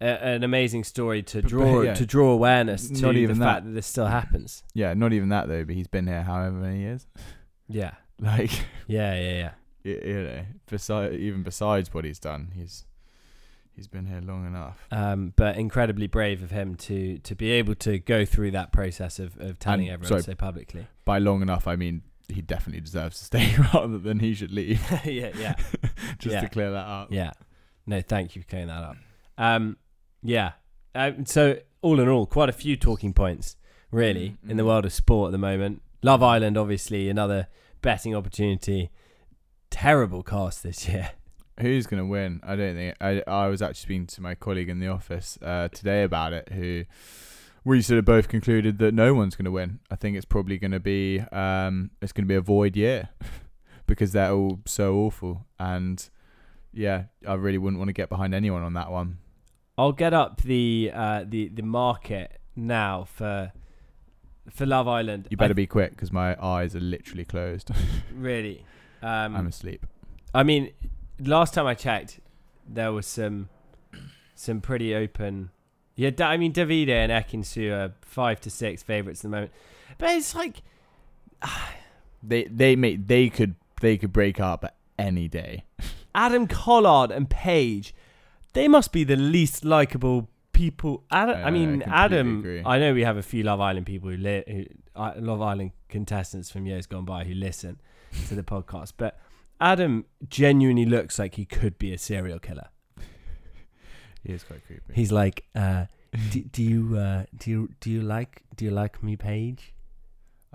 a, 0.00 0.04
an 0.24 0.44
amazing 0.44 0.84
story 0.84 1.22
to 1.24 1.38
But- 1.38 1.42
but 1.44 1.48
draw 1.50 1.82
yeah. 1.82 1.94
to 1.94 2.06
draw 2.06 2.30
awareness 2.30 2.88
to 2.88 3.02
Not 3.02 3.12
the 3.14 3.20
even 3.20 3.36
fact 3.38 3.64
that. 3.64 3.68
that 3.70 3.74
this 3.74 3.86
still 3.86 4.06
happens. 4.06 4.62
Yeah, 4.74 4.94
not 4.94 5.12
even 5.12 5.28
that 5.30 5.48
though. 5.48 5.64
But 5.64 5.74
he's 5.74 5.88
been 5.88 6.06
here 6.06 6.22
however 6.22 6.56
many 6.56 6.80
years. 6.80 7.06
Yeah. 7.68 7.92
Like, 8.22 8.50
Yeah, 8.86 9.14
yeah, 9.18 9.32
yeah. 9.32 9.50
y- 9.82 10.06
you 10.08 10.22
know, 10.24 10.42
beside 10.68 11.14
even 11.14 11.42
besides 11.42 11.94
what 11.94 12.04
he's 12.04 12.18
done, 12.18 12.52
he's 12.54 12.84
he's 13.74 13.88
been 13.88 14.04
here 14.04 14.20
long 14.20 14.46
enough. 14.46 14.86
Um, 14.90 15.32
but 15.36 15.56
incredibly 15.56 16.06
brave 16.06 16.42
of 16.42 16.50
him 16.50 16.74
to 16.76 17.16
to 17.16 17.34
be 17.34 17.50
able 17.52 17.74
to 17.76 17.98
go 17.98 18.26
through 18.26 18.50
that 18.50 18.72
process 18.72 19.18
of, 19.18 19.38
of 19.40 19.58
telling 19.58 19.86
And- 19.88 19.94
everyone 19.94 20.08
sorry. 20.22 20.22
so 20.22 20.34
publicly. 20.34 20.86
By 21.06 21.16
long 21.18 21.40
enough, 21.40 21.66
I 21.66 21.76
mean 21.76 22.02
he 22.28 22.42
definitely 22.42 22.82
deserves 22.82 23.18
to 23.20 23.24
stay 23.30 23.54
rather 23.72 23.96
than 23.98 24.18
he 24.20 24.34
should 24.34 24.52
leave. 24.52 24.82
yeah, 25.06 25.30
yeah, 25.38 25.54
just 26.18 26.34
Yeah. 26.34 26.40
to 26.42 26.48
clear 26.50 26.70
that 26.72 26.86
up. 26.86 27.08
yeah. 27.10 27.32
No, 27.86 28.02
thank 28.02 28.36
you 28.36 28.42
for 28.42 28.48
clearing 28.48 28.68
that 28.68 28.84
up. 28.84 28.96
Um, 29.38 29.78
yeah. 30.22 30.52
Um, 30.94 31.24
so 31.26 31.58
all 31.82 32.00
in 32.00 32.08
all, 32.08 32.26
quite 32.26 32.48
a 32.48 32.52
few 32.52 32.76
talking 32.76 33.12
points 33.12 33.56
really 33.90 34.36
Mm, 34.44 34.50
in 34.50 34.56
the 34.56 34.62
mm. 34.62 34.66
world 34.66 34.84
of 34.84 34.92
sport 34.92 35.28
at 35.28 35.32
the 35.32 35.38
moment. 35.38 35.82
Love 36.02 36.22
Island, 36.22 36.56
obviously, 36.56 37.08
another 37.08 37.48
betting 37.82 38.14
opportunity. 38.14 38.90
Terrible 39.70 40.22
cast 40.22 40.62
this 40.62 40.88
year. 40.88 41.10
Who's 41.60 41.86
gonna 41.86 42.06
win? 42.06 42.40
I 42.42 42.56
don't 42.56 42.74
think. 42.74 42.96
I 43.00 43.22
I 43.26 43.48
was 43.48 43.60
actually 43.60 43.82
speaking 43.82 44.06
to 44.06 44.22
my 44.22 44.34
colleague 44.34 44.70
in 44.70 44.80
the 44.80 44.88
office 44.88 45.38
uh, 45.42 45.68
today 45.68 46.02
about 46.04 46.32
it, 46.32 46.48
who 46.52 46.84
we 47.64 47.82
sort 47.82 47.98
of 47.98 48.06
both 48.06 48.28
concluded 48.28 48.78
that 48.78 48.94
no 48.94 49.12
one's 49.12 49.36
gonna 49.36 49.50
win. 49.50 49.80
I 49.90 49.96
think 49.96 50.16
it's 50.16 50.24
probably 50.24 50.56
gonna 50.58 50.80
be 50.80 51.20
um 51.32 51.90
it's 52.00 52.12
gonna 52.12 52.26
be 52.26 52.34
a 52.34 52.40
void 52.40 52.76
year 52.76 53.10
because 53.86 54.12
they're 54.12 54.32
all 54.32 54.60
so 54.64 54.96
awful, 54.96 55.46
and 55.58 56.08
yeah, 56.72 57.04
I 57.28 57.34
really 57.34 57.58
wouldn't 57.58 57.78
want 57.78 57.90
to 57.90 57.94
get 57.94 58.08
behind 58.08 58.34
anyone 58.34 58.62
on 58.62 58.72
that 58.74 58.90
one. 58.90 59.18
I'll 59.80 59.92
get 59.92 60.12
up 60.12 60.42
the 60.42 60.90
uh, 60.92 61.24
the 61.26 61.48
the 61.48 61.62
market 61.62 62.38
now 62.54 63.04
for 63.04 63.52
for 64.50 64.66
Love 64.66 64.86
Island. 64.86 65.28
You 65.30 65.38
better 65.38 65.52
I- 65.52 65.54
be 65.54 65.66
quick 65.66 65.92
because 65.92 66.12
my 66.12 66.36
eyes 66.42 66.76
are 66.76 66.80
literally 66.80 67.24
closed. 67.24 67.70
really. 68.14 68.66
Um, 69.02 69.34
I'm 69.34 69.46
asleep. 69.46 69.86
I 70.34 70.42
mean, 70.42 70.72
last 71.18 71.54
time 71.54 71.66
I 71.66 71.72
checked, 71.72 72.20
there 72.68 72.92
was 72.92 73.06
some 73.06 73.48
some 74.34 74.60
pretty 74.60 74.94
open. 74.94 75.50
Yeah, 75.96 76.10
I 76.20 76.36
mean 76.36 76.52
Davide 76.52 76.90
and 76.90 77.10
Ekin-Su 77.10 77.72
are 77.72 77.94
five 78.02 78.38
to 78.42 78.50
six 78.50 78.82
favorites 78.82 79.20
at 79.20 79.22
the 79.22 79.28
moment, 79.28 79.52
but 79.96 80.10
it's 80.10 80.34
like 80.34 80.62
They 82.22 82.44
they 82.44 82.76
make 82.76 83.06
they 83.06 83.30
could 83.30 83.54
they 83.80 83.96
could 83.96 84.12
break 84.12 84.38
up 84.40 84.76
any 84.98 85.26
day. 85.26 85.64
Adam 86.14 86.46
Collard 86.46 87.10
and 87.10 87.30
Paige. 87.30 87.94
They 88.52 88.68
must 88.68 88.92
be 88.92 89.04
the 89.04 89.16
least 89.16 89.64
likable 89.64 90.28
people. 90.52 91.04
Adam, 91.10 91.36
I 91.36 91.40
I, 91.40 91.44
I 91.44 91.50
mean, 91.50 91.70
completely 91.80 91.92
Adam. 91.94 92.38
agree. 92.40 92.62
I 92.66 92.78
know 92.78 92.92
we 92.94 93.02
have 93.04 93.16
a 93.16 93.22
few 93.22 93.42
Love 93.44 93.60
Island 93.60 93.86
people 93.86 94.10
who, 94.10 94.16
li- 94.16 94.44
who 94.46 94.64
uh, 95.00 95.12
Love 95.18 95.40
Island 95.40 95.72
contestants 95.88 96.50
from 96.50 96.66
years 96.66 96.86
gone 96.86 97.04
by 97.04 97.24
who 97.24 97.34
listen 97.34 97.80
to 98.28 98.34
the 98.34 98.42
podcast, 98.42 98.94
but 98.96 99.18
Adam 99.60 100.04
genuinely 100.28 100.84
looks 100.86 101.18
like 101.18 101.34
he 101.36 101.44
could 101.44 101.78
be 101.78 101.92
a 101.92 101.98
serial 101.98 102.38
killer. 102.38 102.68
He 104.22 104.32
is 104.34 104.42
quite 104.44 104.66
creepy. 104.66 104.92
He's 104.92 105.10
like, 105.12 105.44
uh, 105.54 105.86
do, 106.30 106.40
do 106.42 106.62
you 106.62 106.98
uh, 106.98 107.24
do 107.38 107.50
you 107.50 107.70
do 107.80 107.90
you 107.90 108.02
like 108.02 108.42
do 108.54 108.66
you 108.66 108.70
like 108.70 109.02
me, 109.02 109.16
Paige? 109.16 109.72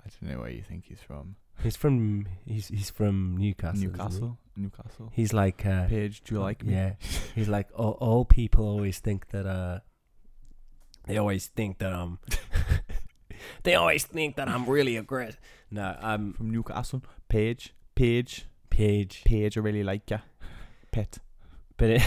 I 0.00 0.08
don't 0.08 0.30
know 0.32 0.40
where 0.40 0.50
you 0.50 0.62
think 0.62 0.84
he's 0.84 1.00
from. 1.00 1.34
He's 1.62 1.76
from 1.76 2.26
he's 2.44 2.68
he's 2.68 2.90
from 2.90 3.36
Newcastle. 3.38 3.76
isn't 3.76 3.82
he? 3.82 3.86
Newcastle. 3.98 4.38
Newcastle. 4.56 5.10
He's 5.12 5.32
like 5.32 5.64
uh, 5.66 5.86
Paige, 5.86 6.22
do 6.24 6.34
you 6.34 6.40
like 6.40 6.64
me? 6.64 6.74
Yeah, 6.74 6.94
he's 7.34 7.48
like 7.48 7.68
all, 7.74 7.92
all 8.00 8.24
people 8.24 8.66
always 8.66 8.98
think 8.98 9.28
that 9.28 9.46
uh, 9.46 9.80
they 11.06 11.18
always 11.18 11.46
think 11.46 11.78
that 11.78 11.92
um, 11.92 12.18
they 13.64 13.74
always 13.74 14.04
think 14.04 14.36
that 14.36 14.48
I'm 14.48 14.66
really 14.66 14.96
aggressive. 14.96 15.40
No, 15.70 15.96
I'm 16.00 16.32
From 16.34 16.50
Newcastle. 16.50 17.02
Paige. 17.28 17.74
Page. 17.94 18.46
Paige, 18.70 19.24
Page, 19.24 19.56
I 19.56 19.60
really 19.60 19.82
like 19.82 20.10
ya. 20.10 20.18
Pet. 20.92 21.18
but 21.78 21.90
it 21.90 22.02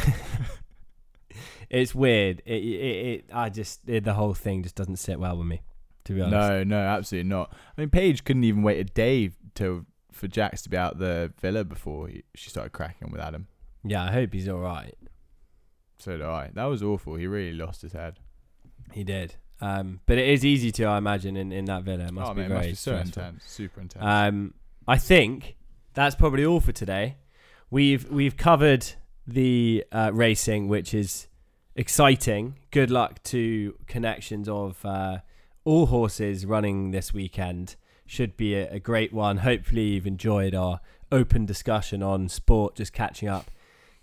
it's 1.70 1.96
weird. 1.96 2.42
It, 2.46 2.64
it, 2.64 3.06
it 3.08 3.26
I 3.34 3.50
just 3.50 3.82
it, 3.88 4.04
the 4.04 4.14
whole 4.14 4.34
thing 4.36 4.62
just 4.64 4.76
doesn't 4.76 4.98
sit 4.98 5.20
well 5.20 5.36
with 5.38 5.48
me, 5.48 5.62
to 6.10 6.16
be 6.16 6.22
honest. 6.22 6.32
No, 6.32 6.64
no, 6.64 6.78
absolutely 6.80 7.30
not. 7.30 7.54
I 7.78 7.82
mean, 7.82 7.92
Paige 7.92 8.24
couldn't 8.24 8.44
even 8.44 8.64
wait 8.64 8.80
a 8.80 8.84
day 8.84 9.30
to 9.56 9.86
for 10.12 10.28
Jax 10.28 10.64
to 10.64 10.70
be 10.70 10.76
out 10.76 10.98
the 10.98 11.32
villa 11.40 11.64
before 11.64 12.08
he, 12.08 12.24
she 12.34 12.50
started 12.50 12.72
cracking 12.72 13.06
on 13.06 13.12
with 13.12 13.22
Adam. 13.22 13.48
Yeah, 13.84 14.04
I 14.04 14.12
hope 14.12 14.34
he's 14.34 14.50
all 14.50 14.60
right. 14.60 14.98
So 16.00 16.18
do 16.18 16.26
I. 16.26 16.50
That 16.56 16.66
was 16.66 16.82
awful. 16.82 17.14
He 17.14 17.28
really 17.28 17.56
lost 17.56 17.84
his 17.84 17.94
head. 17.94 18.18
He 18.92 19.04
did. 19.04 19.36
Um, 19.62 20.00
but 20.08 20.18
it 20.18 20.28
is 20.28 20.44
easy 20.44 20.72
to, 20.72 20.86
I 20.86 20.98
imagine, 20.98 21.38
in, 21.38 21.52
in 21.52 21.66
that 21.66 21.84
villa. 21.84 22.06
It 22.06 22.14
must 22.14 22.32
oh, 22.32 22.34
be 22.34 22.42
man, 22.42 22.50
very 22.50 22.60
must 22.60 22.70
be 22.70 22.76
so 22.76 22.92
stressful. 22.94 23.24
intense. 23.24 23.44
Super 23.46 23.82
intense. 23.82 24.04
Um, 24.04 24.56
I 24.88 24.98
think 24.98 25.58
that's 25.94 26.16
probably 26.16 26.44
all 26.44 26.60
for 26.60 26.72
today. 26.72 27.18
We've 27.70 28.10
we've 28.10 28.36
covered 28.36 28.88
the 29.28 29.86
uh, 29.92 30.10
racing, 30.12 30.70
which 30.70 30.96
is 30.96 31.28
exciting. 31.76 32.58
Good 32.72 32.90
luck 32.90 33.22
to 33.26 33.76
connections 33.86 34.50
of 34.50 34.84
uh, 34.84 35.20
all 35.70 35.86
horses 35.86 36.48
running 36.48 36.90
this 36.90 37.14
weekend. 37.14 37.76
Should 38.08 38.36
be 38.36 38.56
a, 38.56 38.68
a 38.72 38.80
great 38.80 39.14
one. 39.14 39.38
Hopefully, 39.38 39.84
you've 39.90 40.08
enjoyed 40.08 40.56
our 40.56 40.80
open 41.12 41.46
discussion 41.46 42.02
on 42.02 42.28
sport. 42.28 42.76
Just 42.76 42.92
catching 42.92 43.30
up, 43.30 43.52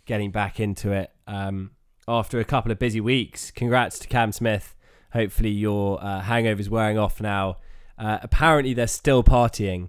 getting 0.05 0.31
back 0.31 0.61
into 0.61 0.93
it 0.93 1.11
um, 1.27 1.73
after 2.07 2.39
a 2.39 2.45
couple 2.45 2.71
of 2.71 2.79
busy 2.79 3.01
weeks. 3.01 3.51
Congrats 3.51 3.99
to 3.99 4.07
Cam 4.07 4.31
Smith. 4.31 4.77
Hopefully, 5.13 5.51
your 5.51 6.01
uh, 6.01 6.21
hangover's 6.21 6.71
wearing 6.71 6.99
off 6.99 7.21
now. 7.21 7.57
Uh, 7.99 8.19
apparently, 8.23 8.73
they're 8.73 8.87
still 8.87 9.25
partying 9.25 9.89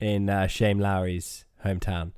in 0.00 0.28
uh, 0.28 0.46
Shane 0.46 0.78
Lowry's 0.78 1.46
hometown 1.64 2.12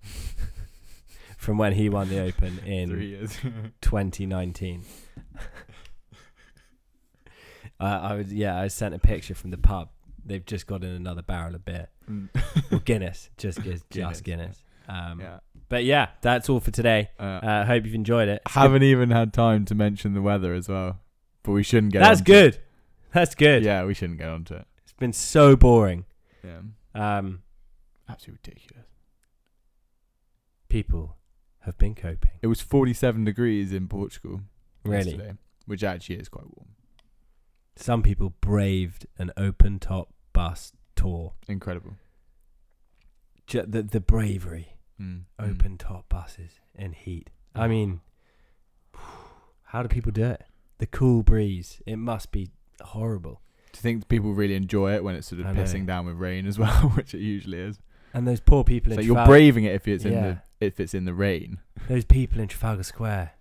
from 1.38 1.58
when 1.58 1.74
he 1.74 1.88
won 1.88 2.08
the 2.08 2.18
Open 2.18 2.58
in 2.66 3.28
2019. 3.82 4.82
Uh, 7.80 7.84
I 7.84 8.14
was 8.14 8.32
yeah, 8.32 8.58
I 8.60 8.68
sent 8.68 8.94
a 8.94 8.98
picture 8.98 9.34
from 9.34 9.50
the 9.50 9.58
pub. 9.58 9.88
They've 10.24 10.44
just 10.44 10.66
got 10.66 10.82
in 10.82 10.90
another 10.90 11.22
barrel 11.22 11.54
of 11.54 11.64
beer. 11.64 11.88
Well, 12.70 12.80
Guinness, 12.84 13.30
just 13.36 13.62
Guinness, 13.62 13.82
just 13.90 14.24
Guinness. 14.24 14.62
Um, 14.88 15.20
yeah. 15.20 15.38
But 15.68 15.84
yeah, 15.84 16.08
that's 16.20 16.48
all 16.48 16.60
for 16.60 16.70
today. 16.70 17.10
Uh, 17.18 17.22
Uh, 17.22 17.64
hope 17.64 17.84
you've 17.84 17.94
enjoyed 17.94 18.28
it. 18.28 18.42
Haven't 18.48 18.82
even 18.84 19.10
had 19.10 19.32
time 19.32 19.64
to 19.66 19.74
mention 19.74 20.14
the 20.14 20.22
weather 20.22 20.52
as 20.54 20.68
well. 20.68 21.00
But 21.42 21.52
we 21.52 21.62
shouldn't 21.62 21.92
get 21.92 22.00
That's 22.00 22.20
onto 22.20 22.32
it. 22.32 22.34
good. 22.52 22.58
That's 23.12 23.34
good. 23.34 23.62
Yeah, 23.64 23.84
we 23.84 23.94
shouldn't 23.94 24.18
get 24.18 24.28
onto 24.28 24.54
it. 24.54 24.66
It's 24.82 24.92
been 24.92 25.12
so 25.12 25.54
boring. 25.56 26.04
Yeah. 26.44 26.58
Um, 26.94 27.42
Absolutely 28.08 28.52
ridiculous. 28.52 28.86
people 30.68 31.16
have 31.60 31.76
been 31.78 31.94
coping. 31.94 32.32
It 32.42 32.46
was 32.46 32.60
47 32.60 33.24
degrees 33.24 33.72
in 33.72 33.88
Portugal 33.88 34.42
Really, 34.84 35.10
yesterday, 35.12 35.32
which 35.66 35.82
actually 35.82 36.16
is 36.16 36.28
quite 36.28 36.44
warm. 36.56 36.68
Some 37.76 38.02
people 38.02 38.34
braved 38.40 39.06
an 39.18 39.32
open 39.36 39.78
top 39.78 40.08
bus 40.32 40.72
tour. 40.94 41.34
Incredible. 41.48 41.96
Ju- 43.46 43.64
the 43.66 43.82
the 43.82 44.00
bravery. 44.00 44.72
Mm. 45.00 45.24
open 45.38 45.76
top 45.76 46.08
buses 46.08 46.52
in 46.74 46.92
heat. 46.94 47.28
I 47.54 47.68
mean, 47.68 48.00
how 49.64 49.82
do 49.82 49.88
people 49.88 50.10
do 50.10 50.24
it? 50.24 50.42
The 50.78 50.86
cool 50.86 51.22
breeze. 51.22 51.82
It 51.86 51.96
must 51.96 52.32
be 52.32 52.48
horrible. 52.80 53.42
Do 53.72 53.78
you 53.78 53.82
think 53.82 54.08
people 54.08 54.32
really 54.32 54.54
enjoy 54.54 54.94
it 54.94 55.04
when 55.04 55.14
it's 55.14 55.26
sort 55.28 55.42
of 55.42 55.48
pissing 55.48 55.86
down 55.86 56.06
with 56.06 56.16
rain 56.16 56.46
as 56.46 56.58
well, 56.62 56.88
which 56.96 57.12
it 57.14 57.20
usually 57.20 57.58
is? 57.60 57.78
And 58.14 58.26
those 58.26 58.40
poor 58.40 58.64
people 58.64 58.94
So 58.94 59.00
in 59.00 59.06
you're 59.06 59.16
Trafalgar, 59.16 59.30
braving 59.38 59.64
it 59.64 59.74
if 59.74 59.86
it's 59.86 60.04
in 60.06 60.14
the 60.14 60.38
if 60.60 60.80
it's 60.80 60.94
in 60.94 61.04
the 61.04 61.12
rain. 61.12 61.58
those 61.88 62.06
people 62.06 62.40
in 62.40 62.48
Trafalgar 62.48 62.82
Square, 62.82 63.32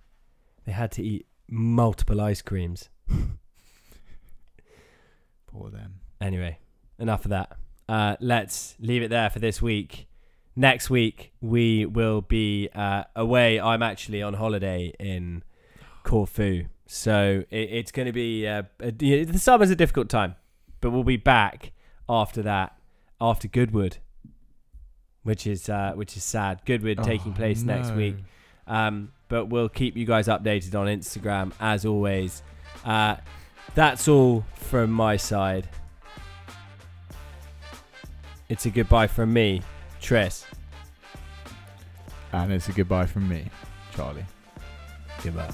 they 0.65 0.73
had 0.73 0.91
to 0.93 1.03
eat 1.03 1.25
multiple 1.49 2.19
ice 2.19 2.41
creams. 2.41 2.89
Poor 5.57 5.69
them. 5.69 5.99
Anyway, 6.19 6.57
enough 6.99 7.25
of 7.25 7.29
that. 7.29 7.57
Uh, 7.87 8.15
let's 8.19 8.75
leave 8.79 9.01
it 9.03 9.09
there 9.09 9.29
for 9.29 9.39
this 9.39 9.61
week. 9.61 10.07
Next 10.55 10.89
week 10.89 11.31
we 11.41 11.85
will 11.85 12.21
be 12.21 12.69
uh, 12.75 13.03
away. 13.15 13.59
I'm 13.59 13.81
actually 13.83 14.21
on 14.21 14.33
holiday 14.33 14.93
in 14.99 15.43
Corfu, 16.03 16.65
so 16.87 17.43
it, 17.49 17.57
it's 17.57 17.91
going 17.91 18.05
to 18.07 18.11
be 18.13 18.47
uh, 18.47 18.63
a, 18.79 18.91
the 18.91 19.37
summer's 19.37 19.69
a 19.69 19.75
difficult 19.75 20.09
time, 20.09 20.35
but 20.81 20.91
we'll 20.91 21.03
be 21.03 21.17
back 21.17 21.71
after 22.07 22.41
that, 22.43 22.75
after 23.19 23.47
Goodwood, 23.47 23.97
which 25.23 25.45
is 25.45 25.69
uh, 25.69 25.93
which 25.95 26.15
is 26.17 26.23
sad. 26.23 26.61
Goodwood 26.65 26.99
Oh, 26.99 27.03
taking 27.03 27.33
place 27.33 27.63
next 27.63 27.91
week. 27.91 28.15
Um, 28.67 29.11
but 29.27 29.45
we'll 29.45 29.69
keep 29.69 29.95
you 29.97 30.05
guys 30.05 30.27
updated 30.27 30.75
on 30.79 30.87
Instagram 30.87 31.51
as 31.59 31.85
always. 31.85 32.41
Uh, 32.83 33.17
that's 33.73 34.07
all 34.07 34.45
from 34.55 34.91
my 34.91 35.17
side. 35.17 35.67
It's 38.47 38.65
a 38.65 38.69
goodbye 38.69 39.07
from 39.07 39.33
me, 39.33 39.61
Tris. 40.01 40.45
And 42.31 42.51
it's 42.51 42.69
a 42.69 42.73
goodbye 42.73 43.05
from 43.07 43.27
me, 43.27 43.49
Charlie. 43.95 44.25
Goodbye. 45.23 45.53